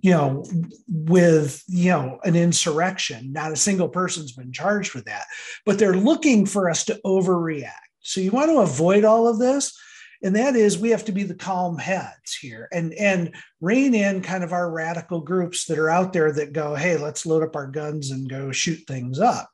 you 0.01 0.11
know, 0.11 0.45
with, 0.87 1.63
you 1.67 1.91
know, 1.91 2.19
an 2.23 2.35
insurrection. 2.35 3.31
Not 3.31 3.51
a 3.51 3.57
single 3.57 3.89
person's 3.89 4.31
been 4.31 4.51
charged 4.51 4.93
with 4.93 5.05
that, 5.05 5.25
but 5.65 5.79
they're 5.79 5.95
looking 5.95 6.45
for 6.45 6.69
us 6.69 6.85
to 6.85 6.99
overreact. 7.05 7.71
So 8.01 8.21
you 8.21 8.31
want 8.31 8.51
to 8.51 8.59
avoid 8.59 9.03
all 9.03 9.27
of 9.27 9.39
this. 9.39 9.77
And 10.23 10.35
that 10.35 10.55
is 10.55 10.77
we 10.77 10.89
have 10.89 11.05
to 11.05 11.11
be 11.11 11.23
the 11.23 11.35
calm 11.35 11.77
heads 11.77 12.33
here 12.39 12.67
and, 12.71 12.93
and 12.93 13.35
rein 13.61 13.93
in 13.93 14.21
kind 14.21 14.43
of 14.43 14.53
our 14.53 14.71
radical 14.71 15.19
groups 15.19 15.65
that 15.65 15.77
are 15.77 15.89
out 15.89 16.13
there 16.13 16.31
that 16.31 16.53
go, 16.53 16.73
hey, 16.73 16.97
let's 16.97 17.25
load 17.25 17.43
up 17.43 17.55
our 17.55 17.67
guns 17.67 18.11
and 18.11 18.29
go 18.29 18.51
shoot 18.51 18.79
things 18.87 19.19
up 19.19 19.51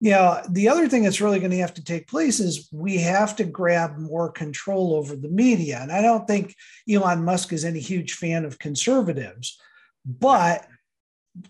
you 0.00 0.12
know, 0.12 0.40
the 0.48 0.68
other 0.68 0.88
thing 0.88 1.02
that's 1.02 1.20
really 1.20 1.40
going 1.40 1.50
to 1.50 1.58
have 1.58 1.74
to 1.74 1.84
take 1.84 2.06
place 2.06 2.38
is 2.38 2.68
we 2.72 2.98
have 2.98 3.34
to 3.36 3.44
grab 3.44 3.98
more 3.98 4.30
control 4.30 4.94
over 4.94 5.16
the 5.16 5.28
media. 5.28 5.80
And 5.82 5.90
I 5.90 6.02
don't 6.02 6.26
think 6.26 6.54
Elon 6.88 7.24
Musk 7.24 7.52
is 7.52 7.64
any 7.64 7.80
huge 7.80 8.14
fan 8.14 8.44
of 8.44 8.60
conservatives, 8.60 9.60
but 10.04 10.66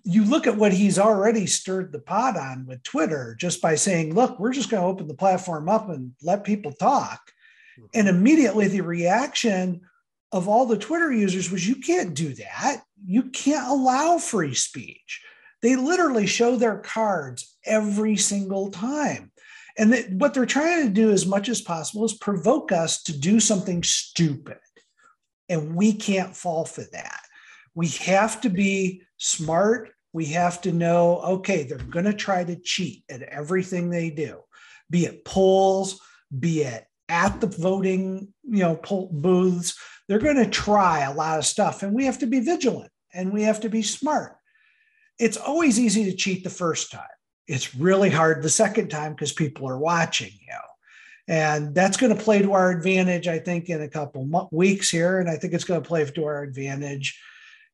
you 0.04 0.24
look 0.24 0.46
at 0.46 0.56
what 0.56 0.72
he's 0.72 0.98
already 0.98 1.46
stirred 1.46 1.92
the 1.92 1.98
pot 1.98 2.36
on 2.36 2.66
with 2.66 2.82
Twitter 2.82 3.36
just 3.38 3.60
by 3.60 3.74
saying, 3.74 4.14
look, 4.14 4.38
we're 4.38 4.52
just 4.52 4.70
going 4.70 4.82
to 4.82 4.88
open 4.88 5.08
the 5.08 5.14
platform 5.14 5.68
up 5.68 5.88
and 5.90 6.12
let 6.22 6.44
people 6.44 6.72
talk. 6.72 7.20
And 7.94 8.08
mm-hmm. 8.08 8.16
immediately 8.16 8.68
the 8.68 8.80
reaction 8.80 9.82
of 10.32 10.48
all 10.48 10.66
the 10.66 10.78
Twitter 10.78 11.12
users 11.12 11.50
was, 11.50 11.66
you 11.66 11.76
can't 11.76 12.14
do 12.14 12.34
that. 12.34 12.82
You 13.04 13.24
can't 13.24 13.68
allow 13.68 14.18
free 14.18 14.54
speech. 14.54 15.22
They 15.62 15.76
literally 15.76 16.26
show 16.26 16.56
their 16.56 16.78
cards 16.78 17.56
every 17.64 18.16
single 18.16 18.70
time. 18.70 19.32
And 19.76 19.92
that 19.92 20.10
what 20.10 20.34
they're 20.34 20.46
trying 20.46 20.86
to 20.86 20.92
do 20.92 21.10
as 21.10 21.26
much 21.26 21.48
as 21.48 21.60
possible 21.60 22.04
is 22.04 22.14
provoke 22.14 22.72
us 22.72 23.02
to 23.04 23.16
do 23.16 23.38
something 23.38 23.82
stupid. 23.82 24.58
And 25.48 25.74
we 25.76 25.92
can't 25.92 26.36
fall 26.36 26.64
for 26.64 26.82
that. 26.92 27.20
We 27.74 27.88
have 27.88 28.40
to 28.40 28.50
be 28.50 29.02
smart. 29.18 29.90
We 30.12 30.26
have 30.26 30.60
to 30.62 30.72
know, 30.72 31.20
okay, 31.20 31.62
they're 31.62 31.78
going 31.78 32.06
to 32.06 32.12
try 32.12 32.42
to 32.42 32.56
cheat 32.56 33.04
at 33.08 33.22
everything 33.22 33.88
they 33.88 34.10
do, 34.10 34.40
be 34.90 35.04
it 35.04 35.24
polls, 35.24 36.00
be 36.36 36.62
it 36.62 36.86
at 37.08 37.40
the 37.40 37.46
voting, 37.46 38.32
you 38.42 38.60
know, 38.60 38.76
poll 38.76 39.10
booths. 39.12 39.78
They're 40.08 40.18
going 40.18 40.42
to 40.42 40.50
try 40.50 41.00
a 41.00 41.14
lot 41.14 41.38
of 41.38 41.46
stuff, 41.46 41.82
and 41.82 41.94
we 41.94 42.06
have 42.06 42.18
to 42.18 42.26
be 42.26 42.40
vigilant 42.40 42.90
and 43.14 43.32
we 43.32 43.42
have 43.42 43.60
to 43.60 43.68
be 43.68 43.82
smart. 43.82 44.37
It's 45.18 45.36
always 45.36 45.78
easy 45.78 46.04
to 46.04 46.16
cheat 46.16 46.44
the 46.44 46.50
first 46.50 46.90
time 46.92 47.02
it's 47.48 47.74
really 47.74 48.10
hard 48.10 48.42
the 48.42 48.50
second 48.50 48.88
time 48.88 49.14
because 49.14 49.32
people 49.32 49.68
are 49.68 49.78
watching 49.78 50.32
you. 50.32 50.58
And 51.26 51.74
that's 51.74 51.96
going 51.96 52.14
to 52.14 52.22
play 52.22 52.40
to 52.40 52.52
our 52.52 52.70
advantage, 52.70 53.26
I 53.26 53.38
think, 53.38 53.68
in 53.68 53.82
a 53.82 53.88
couple 53.88 54.48
weeks 54.52 54.90
here. 54.90 55.18
And 55.18 55.28
I 55.28 55.36
think 55.36 55.52
it's 55.54 55.64
going 55.64 55.82
to 55.82 55.88
play 55.88 56.04
to 56.04 56.24
our 56.24 56.42
advantage, 56.42 57.20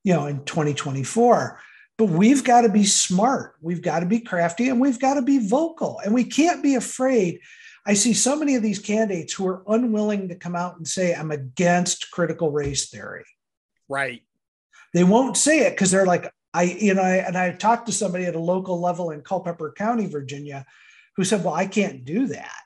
you 0.02 0.12
know, 0.12 0.26
in 0.26 0.44
2024. 0.44 1.60
But 1.96 2.06
we've 2.06 2.42
got 2.42 2.62
to 2.62 2.68
be 2.68 2.84
smart. 2.84 3.54
We've 3.60 3.82
got 3.82 4.00
to 4.00 4.06
be 4.06 4.20
crafty 4.20 4.68
and 4.68 4.80
we've 4.80 4.98
got 4.98 5.14
to 5.14 5.22
be 5.22 5.46
vocal. 5.46 6.00
And 6.04 6.12
we 6.12 6.24
can't 6.24 6.62
be 6.62 6.74
afraid. 6.74 7.40
I 7.86 7.94
see 7.94 8.12
so 8.12 8.34
many 8.34 8.56
of 8.56 8.62
these 8.62 8.78
candidates 8.78 9.34
who 9.34 9.46
are 9.46 9.62
unwilling 9.68 10.28
to 10.28 10.34
come 10.34 10.56
out 10.56 10.76
and 10.76 10.88
say, 10.88 11.14
I'm 11.14 11.30
against 11.30 12.10
critical 12.10 12.50
race 12.50 12.88
theory. 12.90 13.24
Right. 13.88 14.22
They 14.94 15.04
won't 15.04 15.36
say 15.36 15.66
it 15.66 15.70
because 15.70 15.90
they're 15.90 16.06
like, 16.06 16.32
I, 16.54 16.62
you 16.62 16.94
know, 16.94 17.02
I, 17.02 17.16
and 17.16 17.36
I 17.36 17.52
talked 17.52 17.86
to 17.86 17.92
somebody 17.92 18.24
at 18.24 18.36
a 18.36 18.40
local 18.40 18.80
level 18.80 19.10
in 19.10 19.20
Culpeper 19.22 19.74
County, 19.76 20.06
Virginia, 20.06 20.64
who 21.16 21.24
said, 21.24 21.44
Well, 21.44 21.54
I 21.54 21.66
can't 21.66 22.04
do 22.04 22.28
that. 22.28 22.60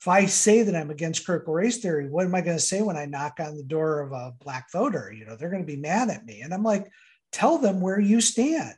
If 0.00 0.08
I 0.08 0.26
say 0.26 0.62
that 0.62 0.74
I'm 0.74 0.90
against 0.90 1.24
critical 1.24 1.54
race 1.54 1.78
theory, 1.78 2.08
what 2.08 2.24
am 2.24 2.34
I 2.34 2.40
going 2.40 2.56
to 2.56 2.62
say 2.62 2.82
when 2.82 2.96
I 2.96 3.04
knock 3.04 3.38
on 3.38 3.56
the 3.56 3.62
door 3.62 4.00
of 4.00 4.12
a 4.12 4.32
black 4.40 4.70
voter? 4.72 5.12
You 5.12 5.26
know, 5.26 5.36
they're 5.36 5.50
going 5.50 5.62
to 5.62 5.72
be 5.72 5.80
mad 5.80 6.08
at 6.08 6.24
me. 6.24 6.40
And 6.40 6.54
I'm 6.54 6.64
like, 6.64 6.90
tell 7.30 7.58
them 7.58 7.80
where 7.80 8.00
you 8.00 8.20
stand. 8.20 8.74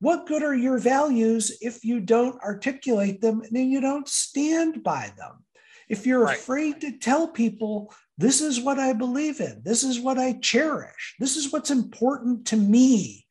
What 0.00 0.26
good 0.26 0.42
are 0.42 0.54
your 0.54 0.78
values 0.78 1.56
if 1.62 1.84
you 1.84 2.00
don't 2.00 2.42
articulate 2.42 3.20
them 3.20 3.40
and 3.40 3.50
then 3.52 3.70
you 3.70 3.80
don't 3.80 4.08
stand 4.08 4.82
by 4.82 5.12
them? 5.16 5.44
If 5.88 6.06
you're 6.06 6.24
right. 6.24 6.36
afraid 6.36 6.80
to 6.82 6.98
tell 6.98 7.28
people, 7.28 7.94
this 8.18 8.40
is 8.40 8.60
what 8.60 8.78
I 8.78 8.92
believe 8.92 9.40
in, 9.40 9.62
this 9.64 9.84
is 9.84 10.00
what 10.00 10.18
I 10.18 10.34
cherish, 10.34 11.14
this 11.18 11.36
is 11.36 11.52
what's 11.52 11.70
important 11.70 12.46
to 12.48 12.56
me, 12.56 13.25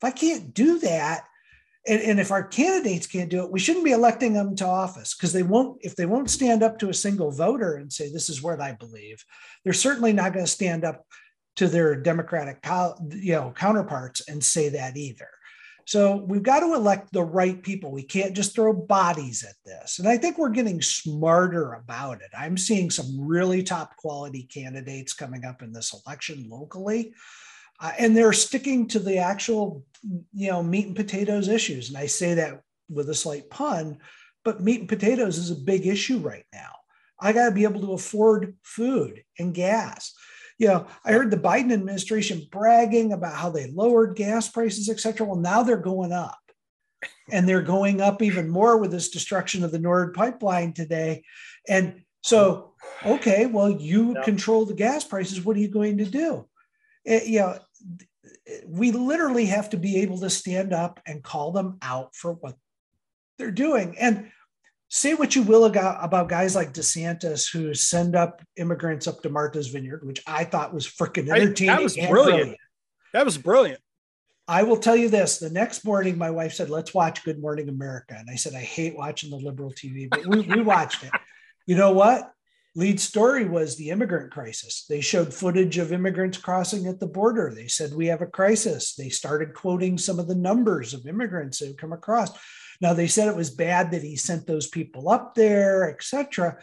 if 0.00 0.04
I 0.04 0.10
can't 0.10 0.54
do 0.54 0.78
that, 0.80 1.24
and, 1.86 2.02
and 2.02 2.20
if 2.20 2.30
our 2.30 2.44
candidates 2.44 3.06
can't 3.06 3.30
do 3.30 3.42
it, 3.44 3.50
we 3.50 3.58
shouldn't 3.58 3.84
be 3.84 3.92
electing 3.92 4.34
them 4.34 4.54
to 4.56 4.66
office 4.66 5.14
because 5.14 5.32
they 5.32 5.42
won't, 5.42 5.78
if 5.82 5.96
they 5.96 6.06
won't 6.06 6.30
stand 6.30 6.62
up 6.62 6.78
to 6.78 6.90
a 6.90 6.94
single 6.94 7.30
voter 7.30 7.76
and 7.76 7.92
say, 7.92 8.12
this 8.12 8.28
is 8.28 8.42
what 8.42 8.60
I 8.60 8.72
believe, 8.72 9.24
they're 9.64 9.72
certainly 9.72 10.12
not 10.12 10.32
going 10.32 10.44
to 10.44 10.50
stand 10.50 10.84
up 10.84 11.04
to 11.56 11.66
their 11.66 11.96
Democratic 11.96 12.64
you 13.10 13.32
know, 13.32 13.52
counterparts 13.56 14.28
and 14.28 14.42
say 14.44 14.68
that 14.68 14.96
either. 14.96 15.28
So 15.86 16.16
we've 16.16 16.42
got 16.42 16.60
to 16.60 16.74
elect 16.74 17.12
the 17.12 17.24
right 17.24 17.60
people. 17.62 17.90
We 17.90 18.02
can't 18.02 18.36
just 18.36 18.54
throw 18.54 18.74
bodies 18.74 19.42
at 19.42 19.56
this. 19.64 19.98
And 19.98 20.06
I 20.06 20.18
think 20.18 20.36
we're 20.36 20.50
getting 20.50 20.82
smarter 20.82 21.72
about 21.72 22.20
it. 22.20 22.28
I'm 22.38 22.58
seeing 22.58 22.90
some 22.90 23.26
really 23.26 23.62
top 23.62 23.96
quality 23.96 24.42
candidates 24.42 25.14
coming 25.14 25.46
up 25.46 25.62
in 25.62 25.72
this 25.72 25.94
election 25.94 26.46
locally 26.50 27.14
uh, 27.80 27.92
and 27.98 28.16
they're 28.16 28.32
sticking 28.32 28.88
to 28.88 28.98
the 28.98 29.18
actual 29.18 29.84
you 30.32 30.50
know 30.50 30.62
meat 30.62 30.86
and 30.86 30.96
potatoes 30.96 31.48
issues. 31.48 31.88
And 31.88 31.98
i 31.98 32.06
say 32.06 32.34
that 32.34 32.62
with 32.88 33.10
a 33.10 33.14
slight 33.14 33.50
pun 33.50 33.98
but 34.44 34.62
meat 34.62 34.80
and 34.80 34.88
potatoes 34.88 35.36
is 35.36 35.50
a 35.50 35.56
big 35.56 35.86
issue 35.86 36.18
right 36.18 36.46
now. 36.54 36.70
I 37.20 37.32
got 37.32 37.48
to 37.48 37.54
be 37.54 37.64
able 37.64 37.80
to 37.82 37.92
afford 37.92 38.56
food 38.62 39.22
and 39.38 39.52
gas. 39.52 40.14
You 40.58 40.68
know 40.68 40.86
i 41.04 41.12
heard 41.12 41.30
the 41.30 41.36
biden 41.36 41.72
administration 41.72 42.46
bragging 42.50 43.12
about 43.12 43.34
how 43.34 43.50
they 43.50 43.70
lowered 43.70 44.16
gas 44.16 44.48
prices 44.48 44.88
et 44.88 45.00
cetera. 45.00 45.26
Well 45.26 45.36
now 45.36 45.62
they're 45.62 45.76
going 45.76 46.12
up. 46.12 46.38
And 47.30 47.48
they're 47.48 47.62
going 47.62 48.00
up 48.00 48.22
even 48.22 48.48
more 48.48 48.76
with 48.78 48.90
this 48.90 49.10
destruction 49.10 49.62
of 49.62 49.70
the 49.70 49.78
nord 49.78 50.14
pipeline 50.14 50.72
today. 50.72 51.22
And 51.68 52.02
so 52.22 52.72
okay 53.04 53.46
well 53.46 53.70
you 53.70 54.16
control 54.24 54.64
the 54.64 54.74
gas 54.74 55.04
prices. 55.04 55.44
What 55.44 55.56
are 55.56 55.60
you 55.60 55.68
going 55.68 55.98
to 55.98 56.06
do? 56.06 56.48
It, 57.04 57.26
you 57.26 57.40
know 57.40 57.58
we 58.66 58.92
literally 58.92 59.46
have 59.46 59.70
to 59.70 59.76
be 59.76 59.98
able 59.98 60.18
to 60.20 60.30
stand 60.30 60.72
up 60.72 61.00
and 61.06 61.22
call 61.22 61.52
them 61.52 61.78
out 61.82 62.14
for 62.14 62.32
what 62.32 62.56
they're 63.38 63.50
doing. 63.50 63.96
And 63.98 64.30
say 64.88 65.14
what 65.14 65.36
you 65.36 65.42
will 65.42 65.64
about 65.64 66.28
guys 66.28 66.54
like 66.54 66.72
DeSantis 66.72 67.52
who 67.52 67.74
send 67.74 68.16
up 68.16 68.42
immigrants 68.56 69.06
up 69.06 69.22
to 69.22 69.28
Martha's 69.28 69.68
Vineyard, 69.68 70.04
which 70.04 70.22
I 70.26 70.44
thought 70.44 70.74
was 70.74 70.86
freaking 70.86 71.28
entertaining. 71.28 71.70
I, 71.70 71.76
that 71.76 71.82
was 71.82 71.96
brilliant. 71.96 72.14
brilliant. 72.14 72.58
That 73.12 73.24
was 73.24 73.38
brilliant. 73.38 73.80
I 74.46 74.62
will 74.62 74.78
tell 74.78 74.96
you 74.96 75.10
this: 75.10 75.38
the 75.38 75.50
next 75.50 75.84
morning, 75.84 76.16
my 76.16 76.30
wife 76.30 76.54
said, 76.54 76.70
"Let's 76.70 76.94
watch 76.94 77.22
Good 77.22 77.38
Morning 77.38 77.68
America," 77.68 78.16
and 78.18 78.30
I 78.30 78.36
said, 78.36 78.54
"I 78.54 78.60
hate 78.60 78.96
watching 78.96 79.30
the 79.30 79.36
liberal 79.36 79.70
TV, 79.72 80.08
but 80.10 80.26
we, 80.26 80.40
we 80.40 80.62
watched 80.62 81.04
it." 81.04 81.10
You 81.66 81.76
know 81.76 81.92
what? 81.92 82.32
Lead 82.74 83.00
story 83.00 83.44
was 83.44 83.76
the 83.76 83.90
immigrant 83.90 84.30
crisis. 84.30 84.84
They 84.88 85.00
showed 85.00 85.34
footage 85.34 85.78
of 85.78 85.92
immigrants 85.92 86.38
crossing 86.38 86.86
at 86.86 87.00
the 87.00 87.06
border. 87.06 87.52
They 87.54 87.66
said, 87.68 87.94
We 87.94 88.06
have 88.06 88.22
a 88.22 88.26
crisis. 88.26 88.94
They 88.94 89.08
started 89.08 89.54
quoting 89.54 89.98
some 89.98 90.18
of 90.18 90.28
the 90.28 90.34
numbers 90.34 90.94
of 90.94 91.06
immigrants 91.06 91.58
that 91.58 91.78
come 91.78 91.92
across. 91.92 92.30
Now, 92.80 92.94
they 92.94 93.08
said 93.08 93.28
it 93.28 93.36
was 93.36 93.50
bad 93.50 93.90
that 93.90 94.02
he 94.02 94.14
sent 94.16 94.46
those 94.46 94.68
people 94.68 95.08
up 95.08 95.34
there, 95.34 95.90
etc. 95.90 96.58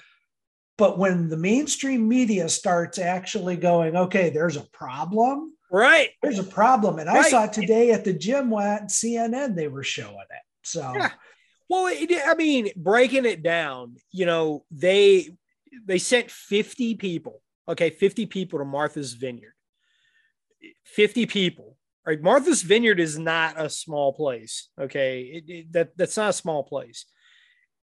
But 0.78 0.98
when 0.98 1.30
the 1.30 1.38
mainstream 1.38 2.08
media 2.08 2.48
starts 2.50 3.00
actually 3.00 3.58
going, 3.58 3.96
okay, 3.96 4.30
there's 4.30 4.58
a 4.58 4.68
problem. 4.72 5.54
Right. 5.72 6.10
There's 6.22 6.40
a 6.40 6.44
problem. 6.44 7.00
And 7.00 7.10
I 7.10 7.16
Right. 7.16 7.32
saw 7.32 7.48
today 7.48 7.92
at 7.92 8.06
the 8.06 8.14
gym 8.14 8.54
at 8.54 8.90
CNN, 8.90 9.56
they 9.56 9.68
were 9.68 9.84
showing 9.84 10.16
it. 10.30 10.44
So 10.64 10.94
Yeah. 10.96 11.12
Well, 11.68 11.88
I 11.88 12.36
mean, 12.38 12.70
breaking 12.76 13.26
it 13.26 13.42
down, 13.42 13.96
you 14.12 14.26
know, 14.28 14.66
they 14.70 15.36
they 15.86 15.98
sent 15.98 16.32
50 16.32 16.96
people, 16.96 17.42
okay, 17.68 17.90
50 17.90 18.26
people 18.26 18.60
to 18.60 18.66
Martha's 18.66 19.14
Vineyard. 19.14 19.54
50 20.86 21.26
people. 21.26 21.78
Right? 22.06 22.22
Martha's 22.22 22.62
Vineyard 22.62 23.00
is 23.00 23.18
not 23.18 23.60
a 23.60 23.70
small 23.70 24.14
place, 24.14 24.70
okay? 24.80 25.22
It, 25.22 25.44
it- 25.48 25.74
that 25.74 25.98
that's 25.98 26.18
not 26.18 26.30
a 26.30 26.34
small 26.34 26.64
place. 26.64 27.06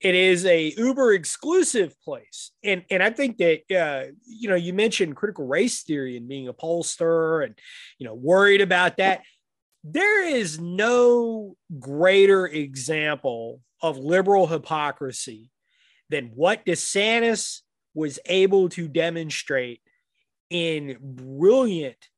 It 0.01 0.15
is 0.15 0.45
a 0.47 0.75
Uber 0.77 1.13
exclusive 1.13 1.95
place. 2.03 2.51
And 2.63 2.85
and 2.91 3.03
I 3.03 3.11
think 3.11 3.39
that 3.39 3.61
uh, 3.75 4.13
you 4.27 4.49
know, 4.49 4.57
you 4.57 4.73
mentioned 4.73 5.17
critical 5.17 5.47
race 5.47 5.83
theory 5.83 6.17
and 6.17 6.29
being 6.29 6.49
a 6.49 6.53
pollster 6.53 7.45
and 7.45 7.55
you 7.99 8.07
know, 8.07 8.15
worried 8.15 8.61
about 8.61 8.97
that 8.99 9.23
there 9.85 10.25
is 10.27 10.61
no 10.61 11.57
greater 11.79 12.47
example 12.47 13.61
of 13.81 13.99
liberal 13.99 14.47
hypocrisy 14.47 15.51
than 16.09 16.31
what 16.35 16.65
DeSantis 16.65 17.61
was 17.95 18.19
able 18.27 18.69
to 18.71 18.89
demonstrate 18.89 19.81
in 20.51 20.97
brilliant 21.01 22.09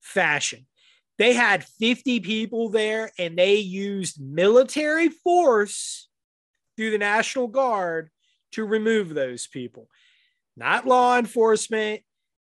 fashion. 0.00 0.66
They 1.18 1.34
had 1.34 1.64
50 1.64 2.20
people 2.20 2.70
there 2.70 3.10
and 3.18 3.36
they 3.36 3.56
used 3.56 4.20
military 4.20 5.08
force 5.08 6.08
through 6.76 6.92
the 6.92 6.98
National 6.98 7.46
Guard 7.46 8.10
to 8.52 8.64
remove 8.64 9.10
those 9.10 9.46
people. 9.46 9.88
Not 10.56 10.86
law 10.86 11.18
enforcement, 11.18 12.02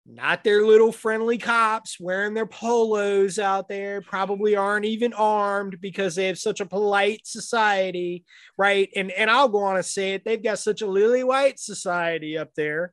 not 0.06 0.44
their 0.44 0.66
little 0.66 0.92
friendly 0.92 1.38
cops 1.38 1.98
wearing 1.98 2.34
their 2.34 2.46
polos 2.46 3.38
out 3.38 3.68
there, 3.68 4.02
probably 4.02 4.54
aren't 4.54 4.84
even 4.84 5.14
armed 5.14 5.80
because 5.80 6.14
they 6.14 6.26
have 6.26 6.38
such 6.38 6.60
a 6.60 6.66
polite 6.66 7.22
society, 7.26 8.24
right? 8.58 8.90
And 8.94 9.10
and 9.12 9.30
I'll 9.30 9.48
go 9.48 9.62
on 9.62 9.76
and 9.76 9.84
say 9.84 10.12
it, 10.14 10.24
they've 10.24 10.42
got 10.42 10.58
such 10.58 10.82
a 10.82 10.86
lily 10.86 11.24
white 11.24 11.58
society 11.58 12.36
up 12.36 12.50
there, 12.54 12.92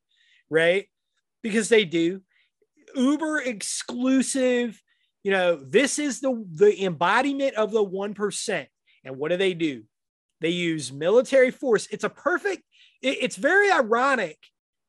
right? 0.50 0.88
Because 1.44 1.68
they 1.70 1.84
do. 1.86 2.22
Uber 2.96 3.40
exclusive, 3.42 4.82
you 5.24 5.32
know, 5.32 5.56
this 5.58 6.00
is 6.00 6.22
the 6.22 6.46
the 6.54 6.84
embodiment 6.86 7.56
of 7.56 7.72
the 7.72 7.84
1%. 7.84 8.68
And 9.04 9.18
what 9.18 9.32
do 9.32 9.38
they 9.38 9.54
do? 9.54 9.84
They 10.40 10.50
use 10.50 10.92
military 10.94 11.52
force. 11.52 11.88
It's 11.92 12.04
a 12.04 12.10
perfect 12.10 12.64
it- 13.02 13.18
it's 13.22 13.36
very 13.36 13.72
ironic 13.72 14.38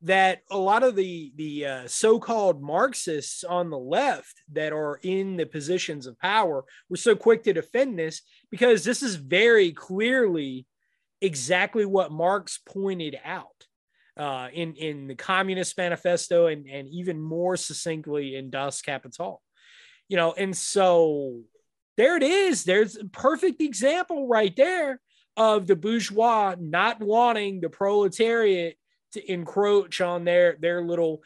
that 0.02 0.40
a 0.50 0.58
lot 0.58 0.82
of 0.82 0.96
the 0.96 1.32
the 1.36 1.66
uh, 1.66 1.86
so-called 1.86 2.60
Marxists 2.60 3.44
on 3.44 3.70
the 3.70 3.78
left 3.78 4.42
that 4.52 4.72
are 4.72 4.98
in 5.02 5.36
the 5.36 5.46
positions 5.46 6.06
of 6.06 6.18
power 6.18 6.64
were 6.88 6.96
so 6.96 7.14
quick 7.14 7.44
to 7.44 7.52
defend 7.52 7.98
this 7.98 8.22
because 8.50 8.84
this 8.84 9.02
is 9.02 9.14
very 9.14 9.72
clearly 9.72 10.66
exactly 11.20 11.84
what 11.84 12.10
Marx 12.10 12.58
pointed 12.58 13.18
out 13.24 13.66
uh, 14.16 14.48
in 14.52 14.74
in 14.74 15.06
the 15.06 15.14
Communist 15.14 15.78
Manifesto 15.78 16.46
and 16.48 16.66
and 16.66 16.88
even 16.88 17.20
more 17.20 17.56
succinctly 17.56 18.36
in 18.36 18.50
Das 18.50 18.82
Kapital. 18.82 19.40
You 20.08 20.16
know, 20.16 20.32
and 20.32 20.56
so 20.56 21.40
there 21.96 22.16
it 22.16 22.22
is. 22.22 22.64
There's 22.64 22.96
a 22.96 23.04
perfect 23.04 23.62
example 23.62 24.26
right 24.26 24.54
there 24.56 25.00
of 25.36 25.66
the 25.66 25.76
bourgeois 25.76 26.56
not 26.58 27.00
wanting 27.00 27.60
the 27.60 27.70
proletariat 27.70 28.76
to 29.12 29.32
encroach 29.32 30.00
on 30.00 30.24
their 30.24 30.56
their 30.60 30.82
little 30.82 31.22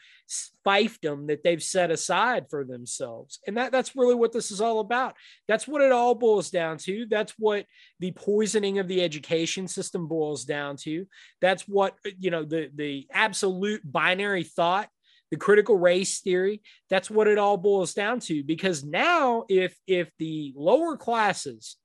fiefdom 0.65 1.27
that 1.27 1.43
they've 1.43 1.63
set 1.63 1.89
aside 1.89 2.49
for 2.49 2.63
themselves. 2.63 3.39
And 3.47 3.57
that 3.57 3.71
that's 3.71 3.95
really 3.95 4.15
what 4.15 4.33
this 4.33 4.51
is 4.51 4.61
all 4.61 4.79
about. 4.79 5.15
That's 5.47 5.67
what 5.67 5.81
it 5.81 5.91
all 5.91 6.15
boils 6.15 6.49
down 6.49 6.77
to. 6.79 7.05
That's 7.09 7.33
what 7.37 7.65
the 7.99 8.11
poisoning 8.11 8.79
of 8.79 8.87
the 8.87 9.01
education 9.03 9.67
system 9.67 10.07
boils 10.07 10.45
down 10.45 10.75
to. 10.77 11.07
That's 11.41 11.63
what 11.63 11.95
you 12.19 12.31
know 12.31 12.43
the 12.43 12.69
the 12.75 13.07
absolute 13.11 13.81
binary 13.89 14.43
thought 14.43 14.89
the 15.29 15.37
critical 15.37 15.77
race 15.77 16.21
theory 16.21 16.61
that's 16.89 17.09
what 17.09 17.27
it 17.27 17.37
all 17.37 17.57
boils 17.57 17.93
down 17.93 18.19
to. 18.21 18.43
Because 18.43 18.83
now 18.83 19.43
if 19.49 19.75
if 19.87 20.09
the 20.19 20.53
lower 20.55 20.97
classes 20.97 21.77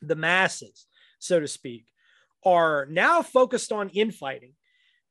the 0.00 0.16
masses 0.16 0.86
so 1.18 1.40
to 1.40 1.48
speak 1.48 1.86
are 2.44 2.86
now 2.86 3.22
focused 3.22 3.72
on 3.72 3.88
infighting 3.90 4.52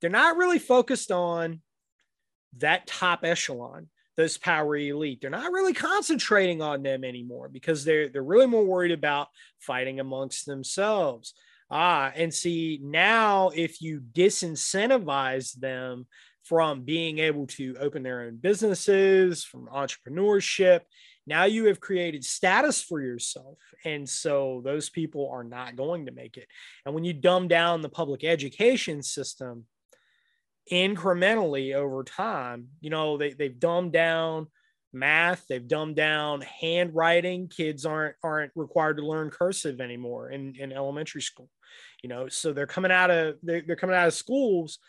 they're 0.01 0.09
not 0.09 0.37
really 0.37 0.59
focused 0.59 1.11
on 1.11 1.61
that 2.57 2.87
top 2.87 3.23
echelon 3.23 3.87
those 4.15 4.37
power 4.37 4.75
elite. 4.75 5.21
They're 5.21 5.29
not 5.29 5.51
really 5.51 5.73
concentrating 5.73 6.59
on 6.59 6.81
them 6.81 7.03
anymore 7.03 7.49
because 7.49 7.85
they're 7.85 8.09
they're 8.09 8.23
really 8.23 8.47
more 8.47 8.65
worried 8.65 8.91
about 8.91 9.27
fighting 9.59 9.99
amongst 9.99 10.45
themselves. 10.45 11.33
Ah 11.69 12.11
and 12.15 12.33
see 12.33 12.79
now 12.81 13.51
if 13.53 13.81
you 13.81 14.01
disincentivize 14.13 15.53
them 15.53 16.07
from 16.43 16.81
being 16.81 17.19
able 17.19 17.45
to 17.45 17.75
open 17.79 18.01
their 18.03 18.21
own 18.21 18.37
businesses 18.37 19.43
from 19.43 19.67
entrepreneurship 19.67 20.81
now 21.27 21.43
you 21.43 21.65
have 21.65 21.81
created 21.81 22.23
status 22.23 22.81
for 22.81 23.01
yourself. 23.01 23.57
And 23.83 24.07
so 24.07 24.61
those 24.63 24.89
people 24.89 25.29
are 25.29 25.43
not 25.43 25.75
going 25.75 26.05
to 26.05 26.13
make 26.13 26.37
it. 26.37 26.47
And 26.85 26.95
when 26.95 27.03
you 27.03 27.11
dumb 27.11 27.49
down 27.49 27.81
the 27.81 27.89
public 27.89 28.23
education 28.23 29.03
system 29.03 29.65
incrementally 30.71 31.73
over 31.73 32.03
time. 32.03 32.67
You 32.81 32.89
know, 32.89 33.17
they, 33.17 33.33
they've 33.33 33.59
dumbed 33.59 33.93
down 33.93 34.47
math, 34.93 35.45
they've 35.47 35.67
dumbed 35.67 35.95
down 35.95 36.41
handwriting. 36.41 37.49
Kids 37.49 37.85
aren't 37.85 38.15
aren't 38.23 38.51
required 38.55 38.97
to 38.97 39.05
learn 39.05 39.29
cursive 39.29 39.81
anymore 39.81 40.31
in, 40.31 40.55
in 40.55 40.71
elementary 40.71 41.21
school. 41.21 41.49
You 42.03 42.09
know, 42.09 42.27
so 42.27 42.53
they're 42.53 42.67
coming 42.67 42.91
out 42.91 43.11
of 43.11 43.35
they're, 43.43 43.63
they're 43.65 43.75
coming 43.75 43.95
out 43.95 44.07
of 44.07 44.13
schools, 44.13 44.79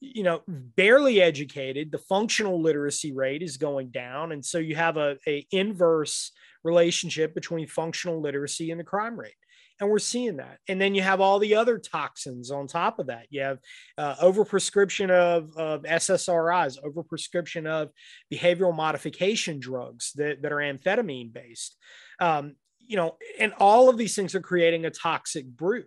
you 0.00 0.22
know, 0.22 0.42
barely 0.46 1.20
educated. 1.20 1.90
The 1.90 1.98
functional 1.98 2.60
literacy 2.60 3.12
rate 3.12 3.42
is 3.42 3.56
going 3.56 3.90
down. 3.90 4.32
And 4.32 4.44
so 4.44 4.58
you 4.58 4.76
have 4.76 4.96
a, 4.96 5.16
a 5.26 5.46
inverse 5.50 6.32
relationship 6.64 7.34
between 7.34 7.66
functional 7.66 8.20
literacy 8.20 8.70
and 8.70 8.80
the 8.80 8.84
crime 8.84 9.18
rate 9.18 9.34
and 9.80 9.90
we're 9.90 9.98
seeing 9.98 10.36
that. 10.36 10.58
And 10.68 10.80
then 10.80 10.94
you 10.94 11.02
have 11.02 11.20
all 11.20 11.38
the 11.38 11.56
other 11.56 11.78
toxins 11.78 12.50
on 12.50 12.66
top 12.66 12.98
of 12.98 13.08
that. 13.08 13.26
You 13.30 13.42
have 13.42 13.58
uh, 13.98 14.14
overprescription 14.16 15.10
of, 15.10 15.56
of 15.56 15.82
SSRIs, 15.82 16.78
overprescription 16.82 17.66
of 17.66 17.90
behavioral 18.32 18.74
modification 18.74 19.60
drugs 19.60 20.12
that, 20.16 20.42
that 20.42 20.52
are 20.52 20.56
amphetamine 20.56 21.32
based. 21.32 21.76
Um, 22.20 22.56
you 22.86 22.96
know, 22.96 23.16
and 23.38 23.52
all 23.58 23.88
of 23.88 23.98
these 23.98 24.14
things 24.14 24.34
are 24.34 24.40
creating 24.40 24.86
a 24.86 24.90
toxic 24.90 25.46
brew. 25.46 25.84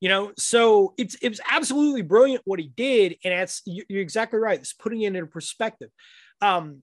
You 0.00 0.10
know, 0.10 0.32
so 0.36 0.92
it's 0.98 1.16
it's 1.22 1.40
absolutely 1.50 2.02
brilliant 2.02 2.42
what 2.44 2.60
he 2.60 2.70
did, 2.76 3.16
and 3.24 3.32
that's 3.32 3.62
you're 3.64 4.02
exactly 4.02 4.38
right. 4.38 4.58
It's 4.58 4.74
putting 4.74 5.00
it 5.00 5.06
into 5.08 5.26
perspective. 5.26 5.88
Um, 6.42 6.82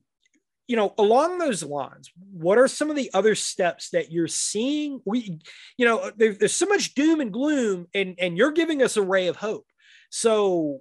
you 0.66 0.76
know 0.76 0.94
along 0.98 1.38
those 1.38 1.62
lines 1.62 2.10
what 2.32 2.58
are 2.58 2.68
some 2.68 2.90
of 2.90 2.96
the 2.96 3.10
other 3.14 3.34
steps 3.34 3.90
that 3.90 4.10
you're 4.10 4.28
seeing? 4.28 5.00
We 5.04 5.38
you 5.76 5.86
know 5.86 6.10
there, 6.16 6.34
there's 6.34 6.56
so 6.56 6.66
much 6.66 6.94
doom 6.94 7.20
and 7.20 7.32
gloom 7.32 7.88
and 7.94 8.14
and 8.18 8.36
you're 8.36 8.52
giving 8.52 8.82
us 8.82 8.96
a 8.96 9.02
ray 9.02 9.28
of 9.28 9.36
hope. 9.36 9.66
So 10.10 10.80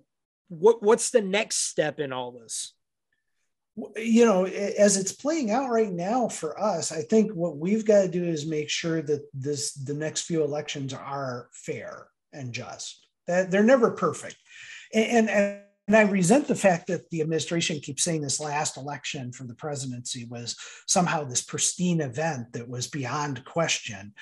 what 0.50 0.82
what's 0.82 1.10
the 1.10 1.22
next 1.22 1.70
step 1.70 2.00
in 2.00 2.14
all 2.14 2.32
this? 2.32 2.74
You 3.96 4.26
know 4.26 4.46
as 4.46 4.98
it's 4.98 5.14
playing 5.14 5.50
out 5.50 5.70
right 5.72 5.92
now 5.92 6.28
for 6.28 6.62
us 6.62 6.92
i 6.92 7.02
think 7.02 7.32
what 7.32 7.58
we've 7.58 7.84
got 7.84 8.04
to 8.04 8.08
do 8.08 8.24
is 8.24 8.46
make 8.46 8.70
sure 8.70 9.02
that 9.02 9.28
this 9.34 9.74
the 9.74 9.96
next 9.96 10.22
few 10.22 10.44
elections 10.44 10.94
are 10.94 11.50
fair 11.52 12.08
and 12.34 12.52
just. 12.52 13.08
That 13.28 13.52
they're 13.52 13.64
never 13.64 13.92
perfect. 13.92 14.36
And, 14.94 15.30
and 15.30 15.30
and 15.30 15.62
I 15.90 16.02
resent 16.04 16.48
the 16.48 16.56
fact 16.56 16.88
that 16.88 17.10
the 17.10 17.22
administration 17.22 17.80
keeps 17.80 18.04
saying 18.04 18.22
this 18.22 18.40
last 18.40 18.78
election 18.78 19.34
for 19.34 19.44
the 19.44 19.56
presidency 19.56 20.26
was 20.26 20.56
somehow 20.88 21.26
this 21.26 21.42
pristine 21.42 22.00
event 22.00 22.54
that 22.54 22.70
was 22.70 22.88
beyond 22.88 23.44
question. 23.44 24.14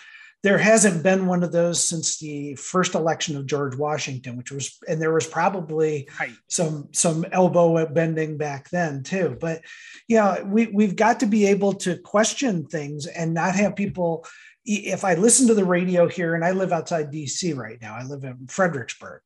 There 0.44 0.58
hasn't 0.58 1.04
been 1.04 1.28
one 1.28 1.44
of 1.44 1.52
those 1.52 1.84
since 1.84 2.18
the 2.18 2.56
first 2.56 2.96
election 2.96 3.38
of 3.38 3.46
George 3.46 3.76
Washington, 3.76 4.38
which 4.38 4.52
was, 4.52 4.76
and 4.88 5.00
there 5.00 5.14
was 5.14 5.28
probably 5.28 6.10
right. 6.20 6.32
some 6.48 6.90
some 6.94 7.28
elbow 7.32 7.86
bending 7.86 8.38
back 8.38 8.72
then 8.72 9.04
too. 9.04 9.38
But 9.40 9.62
yeah, 10.08 10.42
we 10.42 10.66
we've 10.66 10.96
got 10.96 11.20
to 11.20 11.28
be 11.28 11.46
able 11.46 11.74
to 11.74 12.00
question 12.00 12.66
things 12.66 13.06
and 13.06 13.36
not 13.36 13.54
have 13.54 13.76
people. 13.76 14.26
If 14.66 15.04
I 15.04 15.14
listen 15.14 15.48
to 15.48 15.54
the 15.54 15.66
radio 15.66 16.08
here, 16.08 16.34
and 16.34 16.44
I 16.44 16.52
live 16.52 16.72
outside 16.72 17.12
DC 17.12 17.56
right 17.56 17.80
now, 17.80 17.96
I 17.96 18.04
live 18.04 18.24
in 18.24 18.48
Fredericksburg, 18.48 19.22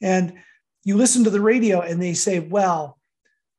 and 0.00 0.32
you 0.84 0.96
listen 0.96 1.24
to 1.24 1.30
the 1.30 1.40
radio 1.40 1.80
and 1.80 2.00
they 2.00 2.14
say, 2.14 2.38
well, 2.38 2.98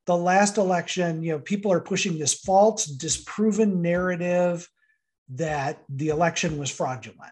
the 0.06 0.16
last 0.16 0.58
election, 0.58 1.24
you 1.24 1.32
know, 1.32 1.40
people 1.40 1.72
are 1.72 1.82
pushing 1.82 2.20
this 2.20 2.34
false, 2.34 2.86
disproven 2.86 3.82
narrative 3.82 4.70
that 5.30 5.84
the 5.90 6.10
election 6.10 6.60
was 6.60 6.70
fraudulent. 6.70 7.32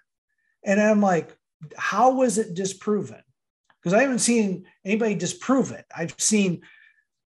And 0.63 0.81
I'm 0.81 1.01
like, 1.01 1.37
how 1.77 2.13
was 2.13 2.39
it 2.39 2.55
disproven? 2.55 3.21
because 3.83 3.93
I 3.93 4.01
haven't 4.01 4.19
seen 4.19 4.65
anybody 4.85 5.15
disprove 5.15 5.71
it. 5.71 5.85
I've 5.95 6.15
seen 6.17 6.61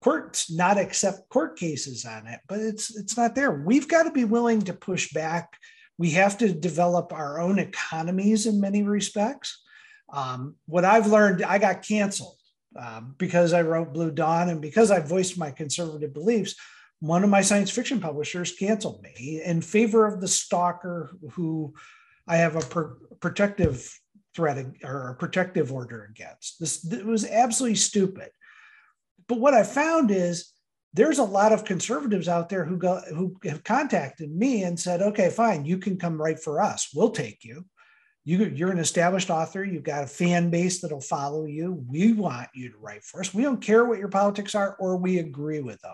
courts 0.02 0.52
not 0.52 0.78
accept 0.78 1.30
court 1.30 1.58
cases 1.58 2.06
on 2.06 2.28
it, 2.28 2.40
but 2.48 2.60
it's 2.60 2.96
it's 2.96 3.16
not 3.16 3.36
there. 3.36 3.52
We've 3.52 3.88
got 3.88 4.04
to 4.04 4.12
be 4.12 4.26
willing 4.26 4.62
to 4.64 4.74
push 4.74 5.12
back. 5.12 5.54
We 5.98 6.12
have 6.12 6.38
to 6.40 6.54
develop 6.54 7.14
our 7.14 7.40
own 7.40 7.60
economies 7.60 8.46
in 8.46 8.62
many 8.62 8.84
respects. 8.84 9.64
Um, 10.12 10.56
what 10.66 10.86
I've 10.86 11.08
learned, 11.08 11.44
I 11.44 11.58
got 11.58 11.88
canceled 11.88 12.38
um, 12.78 13.16
because 13.18 13.54
I 13.54 13.62
wrote 13.62 13.94
Blue 13.94 14.12
Dawn 14.12 14.50
and 14.50 14.62
because 14.62 14.92
I 14.92 15.00
voiced 15.00 15.38
my 15.38 15.52
conservative 15.52 16.14
beliefs. 16.14 16.56
One 17.00 17.24
of 17.24 17.30
my 17.30 17.42
science 17.42 17.70
fiction 17.70 18.00
publishers 18.00 18.54
canceled 18.54 19.04
me 19.04 19.42
in 19.44 19.62
favor 19.62 20.06
of 20.06 20.20
the 20.20 20.28
stalker 20.28 21.12
who 21.32 21.74
I 22.28 22.38
have 22.38 22.56
a 22.56 22.62
per- 22.62 22.98
protective 23.20 23.88
threat 24.36 24.66
or 24.84 25.10
a 25.10 25.16
protective 25.16 25.72
order 25.72 26.08
against. 26.10 26.60
This 26.60 26.86
it 26.92 27.06
was 27.06 27.26
absolutely 27.26 27.76
stupid. 27.76 28.30
But 29.28 29.40
what 29.40 29.54
I 29.54 29.64
found 29.64 30.12
is 30.12 30.52
there's 30.94 31.20
a 31.20 31.24
lot 31.24 31.52
of 31.54 31.66
conservatives 31.66 32.28
out 32.28 32.50
there 32.50 32.66
who 32.66 32.78
go 32.78 33.02
who 33.10 33.36
have 33.44 33.64
contacted 33.64 34.36
me 34.36 34.64
and 34.64 34.80
said, 34.80 35.02
"Okay, 35.02 35.30
fine, 35.30 35.66
you 35.66 35.78
can 35.78 35.98
come 35.98 36.20
write 36.20 36.40
for 36.40 36.62
us. 36.62 36.90
We'll 36.94 37.12
take 37.12 37.44
you. 37.44 37.66
You 38.28 38.44
you're 38.44 38.72
an 38.72 38.80
established 38.80 39.30
author. 39.30 39.64
You've 39.64 39.84
got 39.84 40.04
a 40.04 40.08
fan 40.08 40.50
base 40.50 40.82
that'll 40.82 41.00
follow 41.00 41.46
you. 41.46 41.82
We 41.88 42.12
want 42.12 42.50
you 42.54 42.70
to 42.70 42.78
write 42.78 43.06
for 43.06 43.22
us. 43.22 43.34
We 43.34 43.44
don't 43.44 43.62
care 43.62 43.86
what 43.86 44.00
your 44.00 44.10
politics 44.10 44.54
are, 44.54 44.76
or 44.80 44.98
we 44.98 45.20
agree 45.20 45.62
with 45.62 45.80
them." 45.82 45.94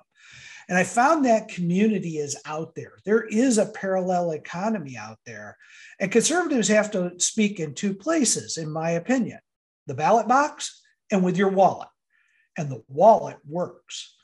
And 0.67 0.75
I 0.77 0.83
found 0.83 1.25
that 1.25 1.49
community 1.49 2.17
is 2.17 2.35
out 2.45 2.73
there. 2.73 2.93
There 3.05 3.23
is 3.23 3.59
a 3.59 3.67
parallel 3.67 4.31
economy 4.31 4.97
out 4.97 5.19
there. 5.25 5.57
And 5.99 6.11
conservatives 6.11 6.69
have 6.69 6.89
to 6.91 7.11
speak 7.19 7.59
in 7.59 7.75
two 7.75 7.93
places, 7.93 8.57
in 8.57 8.71
my 8.71 8.91
opinion 8.91 9.39
the 9.85 9.93
ballot 9.93 10.27
box 10.27 10.81
and 11.11 11.23
with 11.23 11.37
your 11.37 11.49
wallet. 11.49 11.89
And 12.57 12.71
the 12.71 12.83
wallet 12.87 13.37
works. 13.47 14.15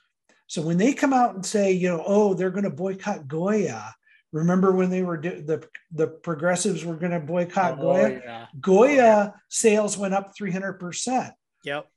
So 0.47 0.63
when 0.63 0.77
they 0.77 0.93
come 0.93 1.13
out 1.13 1.35
and 1.35 1.45
say, 1.45 1.73
you 1.73 1.89
know, 1.89 2.03
oh, 2.05 2.33
they're 2.33 2.49
going 2.49 2.63
to 2.63 2.71
boycott 2.71 3.27
Goya. 3.27 3.93
Remember 4.31 4.71
when 4.71 4.89
they 4.89 5.01
were 5.01 5.17
do- 5.17 5.41
the 5.41 5.67
the 5.91 6.07
progressives 6.07 6.85
were 6.85 6.95
going 6.95 7.11
to 7.11 7.19
boycott 7.19 7.79
oh, 7.79 7.81
Goya? 7.81 8.21
Yeah. 8.23 8.45
Goya 8.59 9.33
sales 9.49 9.97
went 9.97 10.13
up 10.13 10.33
300%. 10.39 11.31
Yep. 11.63 11.87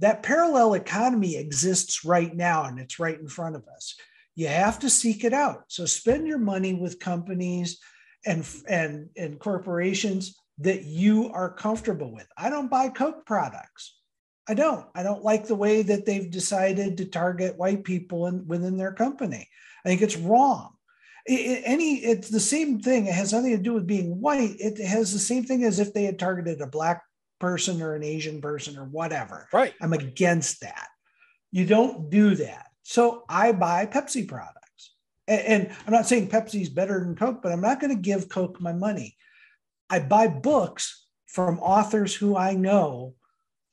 That 0.00 0.22
parallel 0.22 0.74
economy 0.74 1.36
exists 1.36 2.04
right 2.04 2.34
now 2.34 2.64
and 2.64 2.78
it's 2.78 2.98
right 2.98 3.18
in 3.18 3.28
front 3.28 3.56
of 3.56 3.64
us. 3.68 3.94
You 4.34 4.48
have 4.48 4.78
to 4.80 4.90
seek 4.90 5.24
it 5.24 5.32
out. 5.32 5.64
So 5.68 5.84
spend 5.84 6.26
your 6.26 6.38
money 6.38 6.74
with 6.74 6.98
companies 6.98 7.78
and 8.26 8.46
and 8.66 9.10
and 9.16 9.38
corporations 9.38 10.34
that 10.58 10.84
you 10.84 11.30
are 11.32 11.52
comfortable 11.52 12.12
with. 12.12 12.26
I 12.36 12.48
don't 12.48 12.70
buy 12.70 12.88
coke 12.88 13.26
products. 13.26 13.96
I 14.48 14.54
don't. 14.54 14.86
I 14.94 15.02
don't 15.02 15.24
like 15.24 15.46
the 15.46 15.54
way 15.54 15.82
that 15.82 16.06
they've 16.06 16.30
decided 16.30 16.96
to 16.96 17.06
target 17.06 17.58
white 17.58 17.84
people 17.84 18.26
in, 18.26 18.46
within 18.46 18.76
their 18.76 18.92
company. 18.92 19.48
I 19.84 19.88
think 19.88 20.02
it's 20.02 20.16
wrong 20.16 20.73
it, 21.26 21.62
any 21.64 21.96
it's 21.96 22.28
the 22.28 22.40
same 22.40 22.80
thing 22.80 23.06
it 23.06 23.14
has 23.14 23.32
nothing 23.32 23.56
to 23.56 23.62
do 23.62 23.72
with 23.72 23.86
being 23.86 24.20
white 24.20 24.56
it 24.58 24.78
has 24.84 25.12
the 25.12 25.18
same 25.18 25.44
thing 25.44 25.64
as 25.64 25.78
if 25.78 25.94
they 25.94 26.04
had 26.04 26.18
targeted 26.18 26.60
a 26.60 26.66
black 26.66 27.02
person 27.44 27.82
or 27.82 27.94
an 27.94 28.02
Asian 28.02 28.40
person 28.40 28.78
or 28.78 28.84
whatever. 28.84 29.48
Right. 29.52 29.74
I'm 29.80 29.92
against 29.92 30.62
that. 30.62 30.88
You 31.52 31.66
don't 31.66 32.10
do 32.10 32.34
that. 32.36 32.68
So 32.82 33.24
I 33.28 33.52
buy 33.52 33.86
Pepsi 33.86 34.26
products. 34.26 34.94
And, 35.28 35.40
and 35.68 35.76
I'm 35.86 35.92
not 35.92 36.06
saying 36.06 36.28
Pepsi's 36.28 36.70
better 36.70 37.00
than 37.00 37.16
Coke, 37.16 37.42
but 37.42 37.52
I'm 37.52 37.60
not 37.60 37.80
going 37.80 37.94
to 37.94 38.00
give 38.00 38.30
Coke 38.30 38.60
my 38.60 38.72
money. 38.72 39.16
I 39.90 40.00
buy 40.00 40.28
books 40.28 41.06
from 41.26 41.58
authors 41.58 42.14
who 42.14 42.36
I 42.36 42.54
know 42.54 43.14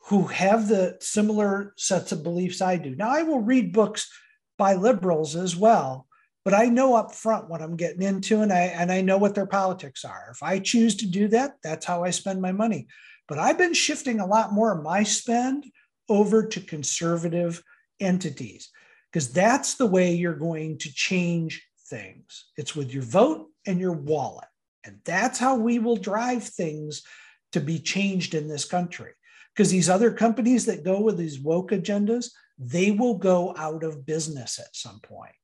who 0.07 0.27
have 0.27 0.67
the 0.67 0.97
similar 0.99 1.73
sets 1.77 2.11
of 2.11 2.23
beliefs 2.23 2.61
I 2.61 2.75
do. 2.75 2.95
Now, 2.95 3.09
I 3.09 3.23
will 3.23 3.39
read 3.39 3.71
books 3.71 4.11
by 4.57 4.73
liberals 4.73 5.35
as 5.35 5.55
well, 5.55 6.07
but 6.43 6.53
I 6.53 6.65
know 6.65 6.95
up 6.95 7.13
front 7.13 7.49
what 7.49 7.61
I'm 7.61 7.75
getting 7.75 8.01
into 8.01 8.41
and 8.41 8.51
I 8.51 8.61
and 8.61 8.91
I 8.91 9.01
know 9.01 9.17
what 9.17 9.35
their 9.35 9.45
politics 9.45 10.03
are. 10.03 10.29
If 10.31 10.41
I 10.41 10.59
choose 10.59 10.95
to 10.97 11.07
do 11.07 11.27
that, 11.29 11.57
that's 11.63 11.85
how 11.85 12.03
I 12.03 12.09
spend 12.09 12.41
my 12.41 12.51
money. 12.51 12.87
But 13.27 13.37
I've 13.37 13.57
been 13.57 13.73
shifting 13.73 14.19
a 14.19 14.25
lot 14.25 14.53
more 14.53 14.75
of 14.75 14.83
my 14.83 15.03
spend 15.03 15.65
over 16.09 16.45
to 16.47 16.59
conservative 16.59 17.63
entities 17.99 18.69
because 19.11 19.31
that's 19.31 19.75
the 19.75 19.85
way 19.85 20.13
you're 20.13 20.33
going 20.33 20.77
to 20.79 20.93
change 20.93 21.65
things. 21.87 22.45
It's 22.57 22.75
with 22.75 22.93
your 22.93 23.03
vote 23.03 23.47
and 23.67 23.79
your 23.79 23.93
wallet. 23.93 24.47
And 24.83 24.99
that's 25.05 25.37
how 25.37 25.55
we 25.55 25.79
will 25.79 25.97
drive 25.97 26.43
things 26.43 27.03
to 27.51 27.59
be 27.59 27.79
changed 27.79 28.33
in 28.33 28.47
this 28.47 28.65
country. 28.65 29.11
Because 29.53 29.69
these 29.69 29.89
other 29.89 30.11
companies 30.11 30.65
that 30.65 30.83
go 30.83 31.01
with 31.01 31.17
these 31.17 31.39
woke 31.39 31.71
agendas, 31.71 32.31
they 32.57 32.91
will 32.91 33.15
go 33.15 33.53
out 33.57 33.83
of 33.83 34.05
business 34.05 34.59
at 34.59 34.75
some 34.75 34.99
point. 35.01 35.35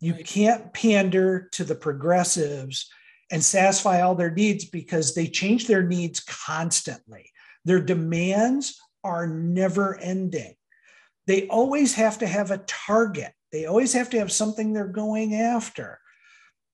You 0.00 0.14
right. 0.14 0.26
can't 0.26 0.72
pander 0.72 1.48
to 1.52 1.64
the 1.64 1.74
progressives 1.74 2.90
and 3.30 3.44
satisfy 3.44 4.00
all 4.00 4.14
their 4.14 4.30
needs 4.30 4.64
because 4.64 5.14
they 5.14 5.26
change 5.26 5.66
their 5.66 5.82
needs 5.82 6.20
constantly. 6.20 7.30
Their 7.64 7.80
demands 7.80 8.80
are 9.04 9.26
never 9.26 9.98
ending. 9.98 10.54
They 11.26 11.46
always 11.48 11.94
have 11.94 12.18
to 12.18 12.26
have 12.26 12.50
a 12.50 12.64
target, 12.66 13.32
they 13.52 13.66
always 13.66 13.92
have 13.92 14.10
to 14.10 14.18
have 14.18 14.32
something 14.32 14.72
they're 14.72 14.88
going 14.88 15.34
after. 15.34 15.98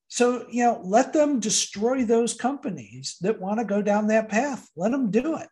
So, 0.09 0.47
you 0.49 0.63
know, 0.63 0.81
let 0.85 1.13
them 1.13 1.41
destroy 1.41 2.05
those 2.05 2.33
companies 2.33 3.17
that 3.23 3.41
want 3.41 3.59
to 3.59 3.65
go 3.65 3.83
down 3.83 4.07
that 4.07 4.29
path. 4.29 4.69
Let 4.77 4.93
them 4.93 5.11
do 5.11 5.37
it. 5.37 5.49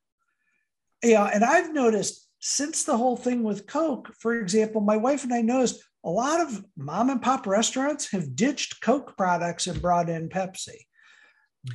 Yeah, 1.02 1.24
and 1.24 1.44
I've 1.44 1.74
noticed 1.74 2.28
since 2.38 2.84
the 2.84 2.96
whole 2.96 3.16
thing 3.16 3.42
with 3.42 3.66
Coke, 3.66 4.12
for 4.18 4.34
example, 4.34 4.80
my 4.80 4.96
wife 4.96 5.24
and 5.24 5.34
I 5.34 5.40
noticed 5.40 5.82
a 6.04 6.10
lot 6.10 6.40
of 6.40 6.64
mom 6.76 7.10
and 7.10 7.22
pop 7.22 7.46
restaurants 7.46 8.10
have 8.12 8.36
ditched 8.36 8.80
Coke 8.80 9.16
products 9.16 9.66
and 9.66 9.80
brought 9.80 10.08
in 10.08 10.28
Pepsi. 10.28 10.86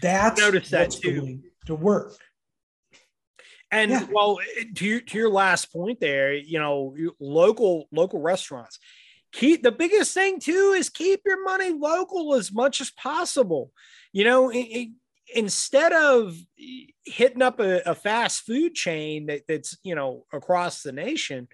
That's 0.02 0.70
that 0.70 0.92
too. 0.92 1.42
to 1.66 1.76
work. 1.76 2.14
And 3.72 3.92
yeah. 3.92 4.08
well, 4.12 4.40
to 4.76 4.86
your, 4.86 5.02
to 5.02 5.18
your 5.18 5.30
last 5.30 5.72
point 5.72 6.00
there, 6.00 6.34
you 6.34 6.60
know, 6.60 6.96
local 7.20 7.88
local 7.92 8.22
restaurants 8.22 8.80
keep 9.32 9.64
the 9.64 9.72
biggest 9.72 10.14
thing 10.14 10.40
too 10.40 10.74
is 10.76 10.90
keep 10.90 11.22
your 11.26 11.44
money 11.44 11.72
local 11.72 12.36
as 12.36 12.52
much 12.52 12.82
as 12.82 12.92
possible. 12.92 13.72
You 14.12 14.24
know, 14.24 14.52
it, 14.54 14.90
instead 15.36 15.94
of 15.94 16.36
hitting 17.06 17.42
up 17.42 17.60
a, 17.60 17.82
a 17.86 17.96
fast 17.96 18.42
food 18.42 18.74
chain 18.74 19.28
that, 19.28 19.42
that's 19.48 19.78
you 19.84 19.96
know 19.96 20.26
across 20.34 20.84
the 20.84 20.92
nation, 20.92 21.48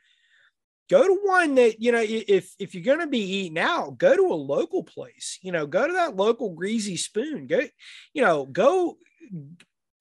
go 0.90 1.04
to 1.04 1.20
one 1.24 1.56
that 1.56 1.82
you 1.82 1.92
know 1.92 2.04
if 2.06 2.54
if 2.60 2.74
you're 2.74 2.84
going 2.84 3.00
to 3.00 3.08
be 3.08 3.20
eating 3.20 3.58
out 3.58 3.98
go 3.98 4.16
to 4.16 4.34
a 4.34 4.36
local 4.36 4.84
place 4.84 5.40
you 5.42 5.52
know 5.52 5.66
go 5.66 5.88
to 5.88 5.94
that 5.94 6.16
local 6.16 6.54
greasy 6.54 6.98
spoon 6.98 7.48
go 7.48 7.60
you 8.14 8.22
know 8.22 8.46
go 8.46 8.98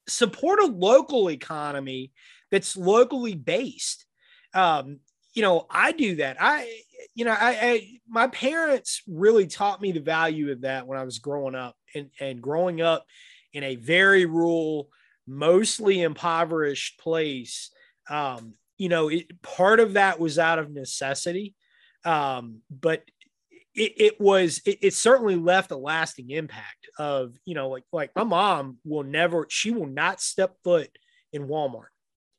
support 0.08 0.60
a 0.60 0.66
local 0.66 1.30
economy 1.30 2.12
that's 2.50 2.76
locally 2.76 3.34
based. 3.34 4.06
Um 4.52 5.00
you 5.34 5.42
know 5.42 5.66
i 5.68 5.90
do 5.90 6.16
that. 6.16 6.36
I 6.38 6.70
you 7.14 7.24
know 7.24 7.32
I, 7.32 7.58
I 7.60 7.88
my 8.08 8.28
parents 8.28 9.02
really 9.08 9.46
taught 9.46 9.80
me 9.80 9.92
the 9.92 10.00
value 10.00 10.52
of 10.52 10.60
that 10.60 10.86
when 10.86 10.98
i 10.98 11.04
was 11.04 11.18
growing 11.18 11.54
up 11.54 11.74
and 11.94 12.10
and 12.20 12.40
growing 12.40 12.80
up 12.80 13.04
in 13.52 13.64
a 13.64 13.76
very 13.76 14.26
rural 14.26 14.88
mostly 15.26 16.02
impoverished 16.02 17.00
place. 17.00 17.70
Um 18.08 18.54
you 18.78 18.88
know, 18.88 19.08
it, 19.08 19.40
part 19.42 19.80
of 19.80 19.94
that 19.94 20.18
was 20.18 20.38
out 20.38 20.58
of 20.58 20.70
necessity, 20.70 21.54
um, 22.04 22.60
but 22.70 23.02
it, 23.74 23.92
it 23.96 24.20
was 24.20 24.60
it, 24.64 24.78
it, 24.82 24.94
certainly 24.94 25.36
left 25.36 25.70
a 25.70 25.76
lasting 25.76 26.30
impact. 26.30 26.88
Of 26.98 27.34
you 27.44 27.54
know, 27.54 27.68
like 27.68 27.84
like 27.92 28.10
my 28.14 28.24
mom 28.24 28.78
will 28.84 29.02
never, 29.02 29.46
she 29.48 29.70
will 29.70 29.86
not 29.86 30.20
step 30.20 30.56
foot 30.62 30.90
in 31.32 31.48
Walmart. 31.48 31.88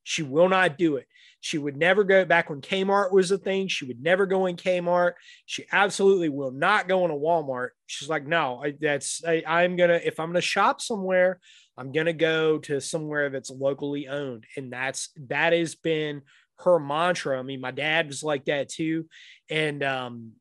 She 0.04 0.24
will 0.24 0.48
not 0.48 0.78
do 0.78 0.98
it. 0.98 1.08
She 1.42 1.58
would 1.58 1.78
never 1.78 2.04
go 2.04 2.26
back 2.26 2.50
when 2.50 2.62
Kmart 2.62 3.12
was 3.12 3.32
a 3.32 3.38
thing. 3.38 3.68
She 3.68 3.86
would 3.86 4.02
never 4.02 4.26
go 4.26 4.46
in 4.46 4.56
Kmart. 4.56 5.14
She 5.46 5.66
absolutely 5.72 6.30
will 6.30 6.52
not 6.52 6.88
go 6.88 7.06
in 7.06 7.12
a 7.12 7.16
Walmart. 7.16 7.70
She's 7.88 8.10
like, 8.10 8.26
no, 8.26 8.64
I, 8.64 8.76
that's 8.80 9.24
I, 9.26 9.44
I'm 9.46 9.76
gonna 9.76 10.00
if 10.04 10.20
I'm 10.20 10.30
gonna 10.30 10.42
shop 10.42 10.80
somewhere, 10.80 11.40
I'm 11.78 11.92
going 11.92 12.06
to 12.06 12.14
go 12.14 12.60
to 12.60 12.80
somewhere 12.80 13.30
that's 13.30 13.50
locally 13.50 14.08
owned. 14.08 14.46
And 14.56 14.72
that's, 14.72 15.10
that 15.28 15.54
has 15.54 15.76
been 15.76 16.22
her 16.60 16.80
mantra. 16.80 17.38
I 17.38 17.42
mean, 17.42 17.62
my 17.62 17.72
dad 17.72 18.08
was 18.08 18.24
like 18.24 18.46
that 18.46 18.70
too. 18.70 19.08
And 19.50 19.84
um, 19.84 20.32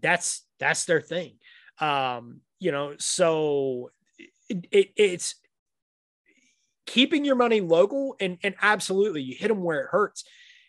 that's, 0.00 0.44
that's 0.58 0.84
their 0.86 1.00
thing. 1.00 1.34
Um, 1.80 2.40
you 2.58 2.72
know, 2.72 2.94
so 2.98 3.90
it, 4.48 4.66
it, 4.70 4.88
it's 4.96 5.34
keeping 6.86 7.24
your 7.24 7.36
money 7.36 7.60
local 7.60 8.16
and, 8.18 8.38
and 8.42 8.54
absolutely 8.62 9.22
you 9.22 9.34
hit 9.34 9.48
them 9.48 9.62
where 9.62 9.80
it 9.80 9.88
hurts. 9.90 10.24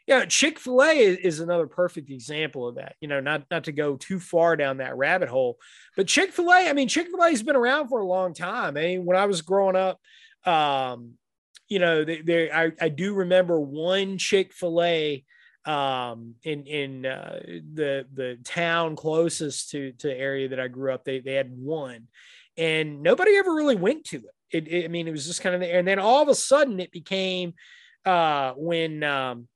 Yeah, 0.10 0.26
Chick 0.26 0.58
Fil 0.58 0.82
A 0.82 0.98
is, 0.98 1.40
another 1.40 1.68
perfect 1.68 2.10
example 2.10 2.68
of 2.68 2.76
that. 2.76 2.96
You 3.00 3.08
know, 3.08 3.20
not 3.20 3.44
not 3.52 3.66
to 3.66 3.72
go 3.72 3.96
too 3.96 4.20
far 4.20 4.56
down 4.56 4.78
that 4.78 4.98
rabbit 4.98 5.30
hole, 5.30 5.60
but 5.96 6.08
Chick 6.08 6.34
Fil 6.34 6.50
A. 6.50 6.68
I 6.68 6.74
mean, 6.74 6.88
Chick 6.88 7.06
Fil 7.12 7.22
A 7.22 7.30
has 7.30 7.44
been 7.44 7.56
around 7.56 7.90
for 7.90 8.00
a 8.00 8.08
long 8.08 8.34
time. 8.34 8.76
I 8.76 8.82
mean, 8.82 9.06
when 9.06 9.16
I 9.16 9.28
was 9.28 9.44
growing 9.44 9.76
up, 9.76 10.00
um, 10.46 11.12
you 11.68 11.78
know, 11.78 12.04
there 12.04 12.50
I, 12.52 12.72
I 12.82 12.90
do 12.90 13.14
remember 13.14 13.60
one 13.60 14.18
Chick 14.18 14.52
Fil 14.52 14.82
A 14.82 15.24
um, 15.66 16.34
in 16.42 16.66
in 16.66 17.06
uh, 17.06 17.42
the 17.46 18.08
the 18.12 18.40
town 18.44 18.96
closest 18.96 19.70
to 19.72 19.92
to 19.92 20.08
the 20.08 20.18
area 20.18 20.50
that 20.50 20.60
I 20.60 20.70
grew 20.70 20.92
up. 20.92 21.06
They 21.06 21.20
they 21.20 21.36
had 21.36 21.52
one, 21.56 22.08
and 22.58 23.04
nobody 23.04 23.38
ever 23.38 23.54
really 23.54 23.76
went 23.76 24.06
to 24.06 24.18
it. 24.18 24.34
It, 24.50 24.68
it 24.68 24.86
I 24.86 24.88
mean, 24.88 25.08
it 25.08 25.12
was 25.12 25.28
just 25.28 25.42
kind 25.42 25.54
of 25.54 25.62
there, 25.62 25.78
and 25.78 25.88
then 25.88 26.00
all 26.00 26.24
of 26.24 26.30
a 26.30 26.36
sudden 26.36 26.80
it 26.80 26.92
became 26.92 27.54
uh, 28.08 28.54
when 28.58 29.04
um, 29.04 29.48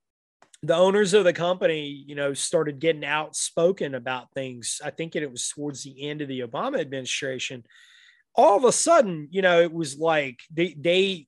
the 0.64 0.76
owners 0.76 1.14
of 1.14 1.26
the 1.26 1.34
company, 1.34 1.88
you 2.08 2.16
know, 2.16 2.34
started 2.34 2.80
getting 2.80 3.04
outspoken 3.04 3.94
about 3.96 4.32
things. 4.34 4.80
I 4.84 4.92
think 4.92 5.16
it, 5.16 5.30
was 5.30 5.50
towards 5.50 5.84
the 5.84 6.10
end 6.10 6.22
of 6.22 6.30
the 6.30 6.40
Obama 6.40 6.80
administration. 6.80 7.66
All 8.34 8.58
of 8.58 8.64
a 8.64 8.72
sudden, 8.72 9.28
you 9.30 9.42
know, 9.42 9.62
it 9.62 9.74
was 9.74 9.98
like 9.98 10.40
they 10.52 10.76
they 10.80 11.28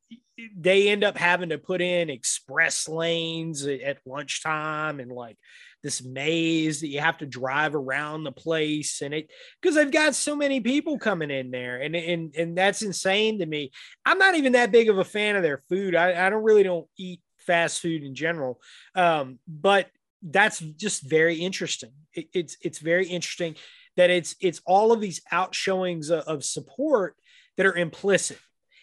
they 0.58 0.90
end 0.90 1.04
up 1.04 1.18
having 1.18 1.50
to 1.50 1.58
put 1.58 1.82
in 1.82 2.10
express 2.10 2.88
lanes 2.88 3.66
at 3.68 4.00
lunchtime 4.06 5.00
and 5.00 5.12
like 5.12 5.38
this 5.84 6.04
maze 6.04 6.82
that 6.82 6.88
you 6.88 7.00
have 7.00 7.18
to 7.20 7.26
drive 7.26 7.76
around 7.76 8.24
the 8.24 8.32
place 8.32 9.02
and 9.02 9.14
it 9.14 9.30
because 9.62 9.76
they've 9.76 9.92
got 9.92 10.16
so 10.16 10.36
many 10.36 10.60
people 10.60 10.98
coming 10.98 11.30
in 11.30 11.52
there 11.52 11.80
and 11.80 11.96
and 11.96 12.36
and 12.36 12.58
that's 12.58 12.82
insane 12.82 13.40
to 13.40 13.46
me 13.46 13.72
i'm 14.04 14.18
not 14.18 14.36
even 14.36 14.54
that 14.54 14.72
big 14.72 14.90
of 14.90 14.98
a 14.98 15.06
fan 15.06 15.36
of 15.36 15.44
their 15.44 15.62
food 15.70 15.96
i, 15.96 16.26
I 16.26 16.30
don't 16.32 16.44
really 16.44 16.64
don't 16.64 16.88
eat 16.98 17.22
fast 17.46 17.82
food 17.82 18.04
in 18.04 18.16
general 18.16 18.60
um, 18.96 19.40
but 19.48 19.90
that's 20.22 20.60
just 20.60 21.04
very 21.04 21.36
interesting 21.36 21.92
it, 22.14 22.28
it's 22.34 22.58
it's 22.62 22.80
very 22.80 23.08
interesting 23.08 23.56
that 23.98 24.10
it's 24.10 24.36
it's 24.42 24.62
all 24.66 24.92
of 24.92 25.00
these 25.00 25.22
outshowings 25.32 26.10
of, 26.10 26.24
of 26.26 26.44
support 26.44 27.16
that 27.58 27.66
are 27.66 27.76
implicit 27.76 28.40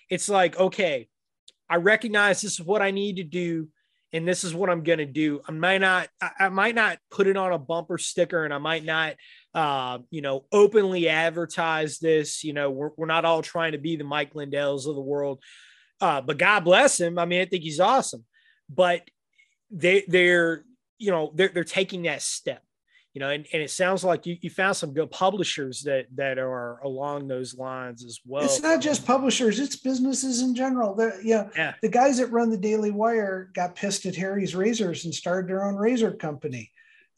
it's 0.08 0.28
like 0.28 0.58
okay 0.58 1.08
I 1.72 1.76
recognize 1.76 2.42
this 2.42 2.60
is 2.60 2.66
what 2.66 2.82
I 2.82 2.90
need 2.90 3.16
to 3.16 3.24
do 3.24 3.68
and 4.12 4.28
this 4.28 4.44
is 4.44 4.54
what 4.54 4.68
I'm 4.68 4.82
going 4.82 4.98
to 4.98 5.06
do. 5.06 5.40
I 5.48 5.52
might 5.52 5.80
not, 5.80 6.08
I, 6.38 6.50
might 6.50 6.74
not 6.74 6.98
put 7.10 7.26
it 7.26 7.38
on 7.38 7.52
a 7.52 7.58
bumper 7.58 7.96
sticker 7.96 8.44
and 8.44 8.52
I 8.52 8.58
might 8.58 8.84
not, 8.84 9.14
uh, 9.54 10.00
you 10.10 10.20
know, 10.20 10.44
openly 10.52 11.08
advertise 11.08 11.98
this. 11.98 12.44
You 12.44 12.52
know, 12.52 12.70
we're, 12.70 12.90
we're 12.98 13.06
not 13.06 13.24
all 13.24 13.40
trying 13.40 13.72
to 13.72 13.78
be 13.78 13.96
the 13.96 14.04
Mike 14.04 14.34
Lindells 14.34 14.86
of 14.86 14.94
the 14.94 15.00
world, 15.00 15.42
uh, 16.02 16.20
but 16.20 16.36
God 16.36 16.60
bless 16.60 17.00
him. 17.00 17.18
I 17.18 17.24
mean, 17.24 17.40
I 17.40 17.46
think 17.46 17.62
he's 17.62 17.80
awesome, 17.80 18.26
but 18.68 19.02
they, 19.70 20.04
they're, 20.08 20.64
you 20.98 21.10
know, 21.10 21.32
they're, 21.34 21.48
they're 21.48 21.64
taking 21.64 22.02
that 22.02 22.22
step 22.22 22.62
you 23.14 23.20
know, 23.20 23.28
and, 23.28 23.46
and 23.52 23.62
it 23.62 23.70
sounds 23.70 24.04
like 24.04 24.24
you, 24.24 24.38
you 24.40 24.48
found 24.48 24.74
some 24.74 24.94
good 24.94 25.10
publishers 25.10 25.82
that 25.82 26.06
that 26.16 26.38
are 26.38 26.80
along 26.82 27.28
those 27.28 27.54
lines 27.54 28.04
as 28.04 28.20
well. 28.24 28.44
It's 28.44 28.62
not 28.62 28.80
just 28.80 29.04
publishers; 29.04 29.60
it's 29.60 29.76
businesses 29.76 30.40
in 30.40 30.54
general. 30.54 30.94
The, 30.94 31.20
yeah, 31.22 31.48
yeah, 31.54 31.74
the 31.82 31.90
guys 31.90 32.18
that 32.18 32.32
run 32.32 32.50
the 32.50 32.56
Daily 32.56 32.90
Wire 32.90 33.50
got 33.54 33.74
pissed 33.74 34.06
at 34.06 34.16
Harry's 34.16 34.54
Razors 34.54 35.04
and 35.04 35.14
started 35.14 35.48
their 35.48 35.64
own 35.64 35.76
razor 35.76 36.12
company. 36.12 36.70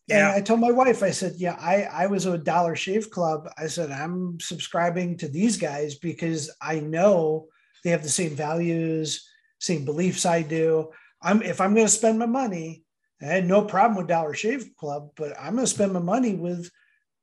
Yeah. 0.08 0.28
And 0.30 0.36
I 0.36 0.40
told 0.40 0.60
my 0.60 0.72
wife, 0.72 1.02
I 1.02 1.12
said, 1.12 1.34
yeah, 1.36 1.56
I, 1.58 1.84
I 1.84 2.06
was 2.08 2.26
a 2.26 2.36
Dollar 2.36 2.76
Shave 2.76 3.10
Club. 3.10 3.48
I 3.56 3.68
said, 3.68 3.90
I'm 3.90 4.38
subscribing 4.38 5.16
to 5.18 5.28
these 5.28 5.56
guys 5.56 5.94
because 5.94 6.54
I 6.60 6.80
know 6.80 7.46
they 7.84 7.90
have 7.90 8.02
the 8.02 8.10
same 8.10 8.36
values, 8.36 9.26
same 9.60 9.86
beliefs 9.86 10.26
I 10.26 10.42
do. 10.42 10.90
I'm 11.24 11.42
if 11.42 11.60
I'm 11.60 11.74
going 11.74 11.86
to 11.86 11.92
spend 11.92 12.18
my 12.18 12.26
money, 12.26 12.84
I 13.20 13.26
had 13.26 13.46
no 13.46 13.64
problem 13.64 13.96
with 13.96 14.06
Dollar 14.06 14.34
Shave 14.34 14.70
Club, 14.76 15.10
but 15.16 15.32
I'm 15.38 15.54
going 15.54 15.66
to 15.66 15.70
spend 15.72 15.92
my 15.92 16.00
money 16.00 16.34
with 16.34 16.70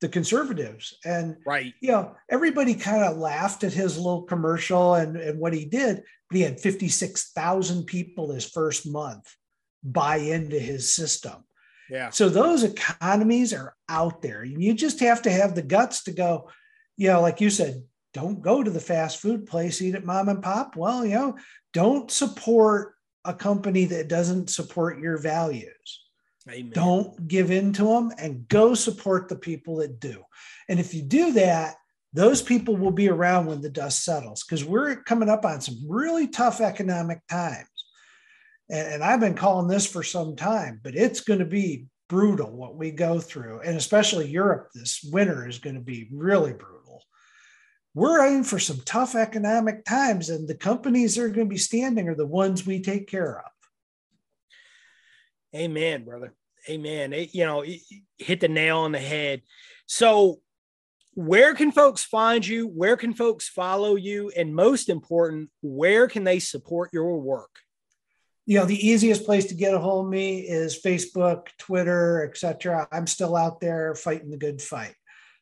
the 0.02 0.10
conservatives. 0.10 0.98
And 1.06 1.38
right, 1.46 1.74
you 1.80 1.92
know, 1.92 2.16
everybody 2.30 2.74
kind 2.74 3.04
of 3.04 3.18
laughed 3.18 3.64
at 3.64 3.74
his 3.74 3.98
little 3.98 4.24
commercial 4.24 4.96
and, 4.96 5.16
and 5.16 5.40
what 5.40 5.54
he 5.54 5.66
did, 5.66 6.04
but 6.30 6.38
he 6.38 6.42
had 6.42 6.60
56,000 6.60 7.86
people 7.86 8.34
his 8.34 8.46
first 8.46 8.88
month 8.88 9.34
buy 9.84 10.18
into 10.18 10.60
his 10.60 10.94
system. 10.94 11.44
Yeah. 11.90 12.10
So 12.10 12.30
those 12.30 12.64
economies 12.64 13.54
are 13.54 13.76
out 13.90 14.22
there. 14.22 14.44
You 14.44 14.74
just 14.74 15.02
have 15.02 15.22
to 15.24 15.32
have 15.32 15.56
the 15.56 15.62
guts 15.62 16.04
to 16.06 16.12
go, 16.12 16.50
you 16.98 17.10
know, 17.10 17.22
like 17.22 17.42
you 17.42 17.50
said, 17.50 17.84
don't 18.14 18.42
go 18.42 18.64
to 18.64 18.72
the 18.72 18.80
fast 18.80 19.22
food 19.22 19.46
place, 19.46 19.82
eat 19.82 19.96
at 19.96 20.06
mom 20.06 20.30
and 20.30 20.42
pop. 20.42 20.76
Well, 20.76 21.06
you 21.06 21.16
know, 21.16 21.38
don't 21.74 22.10
support 22.10 22.94
a 23.26 23.34
company 23.34 23.86
that 23.86 24.08
doesn't 24.08 24.50
support 24.50 25.00
your 25.00 25.18
values. 25.18 26.02
Amen. 26.50 26.72
Don't 26.74 27.28
give 27.28 27.52
in 27.52 27.72
to 27.74 27.84
them 27.84 28.12
and 28.18 28.48
go 28.48 28.74
support 28.74 29.30
the 29.30 29.36
people 29.36 29.78
that 29.78 30.00
do. 30.00 30.24
And 30.68 30.80
if 30.80 30.94
you 30.94 31.04
do 31.04 31.34
that, 31.34 31.76
those 32.14 32.42
people 32.42 32.76
will 32.76 32.92
be 32.92 33.10
around 33.10 33.46
when 33.46 33.62
the 33.62 33.70
dust 33.70 34.04
settles 34.04 34.44
because 34.44 34.66
we're 34.66 34.98
coming 35.04 35.30
up 35.30 35.46
on 35.46 35.62
some 35.62 35.78
really 35.88 36.28
tough 36.28 36.60
economic 36.60 37.20
times. 37.30 37.68
And, 38.70 38.96
and 38.96 39.04
I've 39.04 39.20
been 39.20 39.36
calling 39.36 39.68
this 39.68 39.86
for 39.86 40.04
some 40.04 40.36
time, 40.36 40.82
but 40.84 40.96
it's 40.96 41.22
going 41.22 41.40
to 41.40 41.46
be 41.46 41.86
brutal 42.10 42.52
what 42.52 42.76
we 42.76 42.92
go 42.92 43.20
through. 43.20 43.62
And 43.62 43.78
especially 43.78 44.28
Europe 44.28 44.70
this 44.74 45.02
winter 45.04 45.48
is 45.48 45.60
going 45.60 45.76
to 45.76 45.82
be 45.82 46.10
really 46.12 46.54
brutal 46.54 46.81
we're 47.93 48.25
in 48.25 48.43
for 48.43 48.60
some 48.60 48.82
tough 48.86 49.15
economic 49.15 49.84
times, 49.84 50.30
and 50.30 50.47
the 50.47 50.56
companies 50.56 51.15
that 51.15 51.23
are 51.23 51.30
going 51.30 51.47
to 51.47 51.54
be 51.54 51.58
standing 51.58 52.08
are 52.08 52.15
the 52.15 52.25
ones 52.25 52.65
we 52.65 52.82
take 52.82 53.08
care 53.08 53.39
of. 53.39 53.51
Amen, 55.54 56.06
brother. 56.06 56.34
Amen. 56.69 57.12
It, 57.12 57.36
you 57.36 57.45
know, 57.45 57.65
hit 58.17 58.39
the 58.39 58.47
nail 58.47 58.80
on 58.80 58.93
the 58.93 58.99
head. 58.99 59.41
So, 59.86 60.39
where 61.13 61.54
can 61.54 61.73
folks 61.73 62.04
find 62.04 62.47
you? 62.47 62.67
Where 62.67 62.95
can 62.95 63.13
folks 63.13 63.49
follow 63.49 63.95
you? 63.95 64.32
And 64.38 64.56
most 64.56 64.88
important, 64.88 65.49
where 65.62 66.08
can 66.08 66.23
they 66.23 66.39
support 66.39 66.91
your 66.93 67.19
work? 67.19 67.49
You 68.45 68.60
know, 68.60 68.65
the 68.65 68.88
easiest 68.88 69.25
place 69.25 69.45
to 69.47 69.56
get 69.56 69.73
a 69.73 69.80
hold 69.80 70.06
of 70.06 70.12
me 70.12 70.39
is 70.39 70.82
Facebook, 70.82 71.47
Twitter, 71.58 72.25
etc. 72.25 72.88
I'm 72.91 73.08
still 73.08 73.36
out 73.36 73.60
there 73.60 73.93
fighting 73.95 74.32
the 74.32 74.38
good 74.38 74.62
fight. 74.62 74.95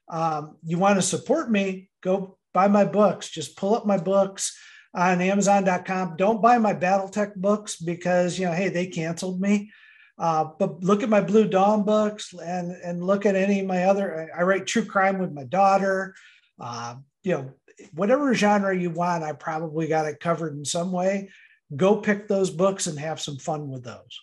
Um, 0.09 0.57
you 0.63 0.79
want 0.79 0.95
to 0.97 1.03
support 1.03 1.51
me? 1.51 1.91
Go 2.01 2.38
buy 2.53 2.67
my 2.67 2.85
books. 2.85 3.29
Just 3.29 3.57
pull 3.57 3.75
up 3.75 3.85
my 3.85 3.97
books 3.97 4.57
on 4.93 5.21
Amazon.com. 5.21 6.15
Don't 6.17 6.41
buy 6.41 6.57
my 6.57 6.73
BattleTech 6.73 7.35
books 7.35 7.77
because 7.77 8.39
you 8.39 8.45
know, 8.45 8.53
hey, 8.53 8.69
they 8.69 8.87
canceled 8.87 9.39
me. 9.39 9.71
Uh, 10.17 10.45
but 10.59 10.83
look 10.83 11.01
at 11.01 11.09
my 11.09 11.21
Blue 11.21 11.47
Dawn 11.47 11.83
books 11.83 12.33
and 12.33 12.71
and 12.83 13.03
look 13.03 13.25
at 13.25 13.35
any 13.35 13.61
of 13.61 13.67
my 13.67 13.85
other. 13.85 14.29
I 14.37 14.43
write 14.43 14.67
true 14.67 14.83
crime 14.83 15.17
with 15.17 15.31
my 15.31 15.45
daughter. 15.45 16.13
Uh, 16.59 16.95
you 17.23 17.33
know, 17.33 17.53
whatever 17.93 18.33
genre 18.33 18.77
you 18.77 18.89
want, 18.89 19.23
I 19.23 19.31
probably 19.31 19.87
got 19.87 20.05
it 20.05 20.19
covered 20.19 20.57
in 20.57 20.65
some 20.65 20.91
way. 20.91 21.29
Go 21.75 21.97
pick 21.97 22.27
those 22.27 22.49
books 22.49 22.87
and 22.87 22.99
have 22.99 23.21
some 23.21 23.37
fun 23.37 23.69
with 23.69 23.83
those. 23.83 24.19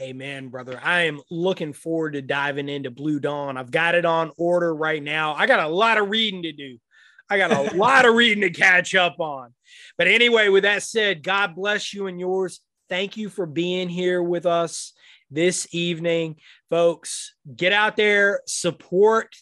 Amen, 0.00 0.48
brother. 0.48 0.80
I 0.82 1.02
am 1.02 1.20
looking 1.30 1.72
forward 1.72 2.14
to 2.14 2.22
diving 2.22 2.68
into 2.68 2.90
Blue 2.90 3.20
Dawn. 3.20 3.56
I've 3.56 3.70
got 3.70 3.94
it 3.94 4.04
on 4.04 4.32
order 4.36 4.74
right 4.74 5.02
now. 5.02 5.34
I 5.34 5.46
got 5.46 5.60
a 5.60 5.68
lot 5.68 5.98
of 5.98 6.08
reading 6.08 6.42
to 6.42 6.52
do. 6.52 6.78
I 7.30 7.38
got 7.38 7.52
a 7.52 7.76
lot 7.76 8.06
of 8.06 8.14
reading 8.14 8.42
to 8.42 8.50
catch 8.50 8.94
up 8.94 9.20
on. 9.20 9.54
But 9.96 10.08
anyway, 10.08 10.48
with 10.48 10.64
that 10.64 10.82
said, 10.82 11.22
God 11.22 11.54
bless 11.54 11.94
you 11.94 12.06
and 12.06 12.18
yours. 12.20 12.60
Thank 12.88 13.16
you 13.16 13.28
for 13.28 13.46
being 13.46 13.88
here 13.88 14.22
with 14.22 14.46
us 14.46 14.92
this 15.30 15.66
evening, 15.72 16.36
folks. 16.70 17.34
Get 17.56 17.72
out 17.72 17.96
there, 17.96 18.40
support 18.46 19.34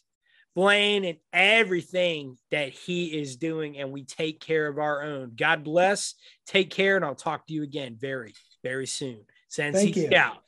Blaine 0.54 1.04
and 1.04 1.18
everything 1.32 2.36
that 2.50 2.70
he 2.70 3.06
is 3.06 3.36
doing, 3.36 3.78
and 3.78 3.90
we 3.90 4.04
take 4.04 4.40
care 4.40 4.66
of 4.68 4.78
our 4.78 5.02
own. 5.02 5.32
God 5.34 5.64
bless. 5.64 6.14
Take 6.46 6.70
care, 6.70 6.96
and 6.96 7.04
I'll 7.04 7.14
talk 7.14 7.46
to 7.46 7.54
you 7.54 7.62
again 7.62 7.96
very, 7.98 8.34
very 8.62 8.86
soon. 8.86 9.20
Sensi 9.48 9.92
Scout 9.92 10.38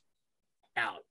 out. 0.77 1.05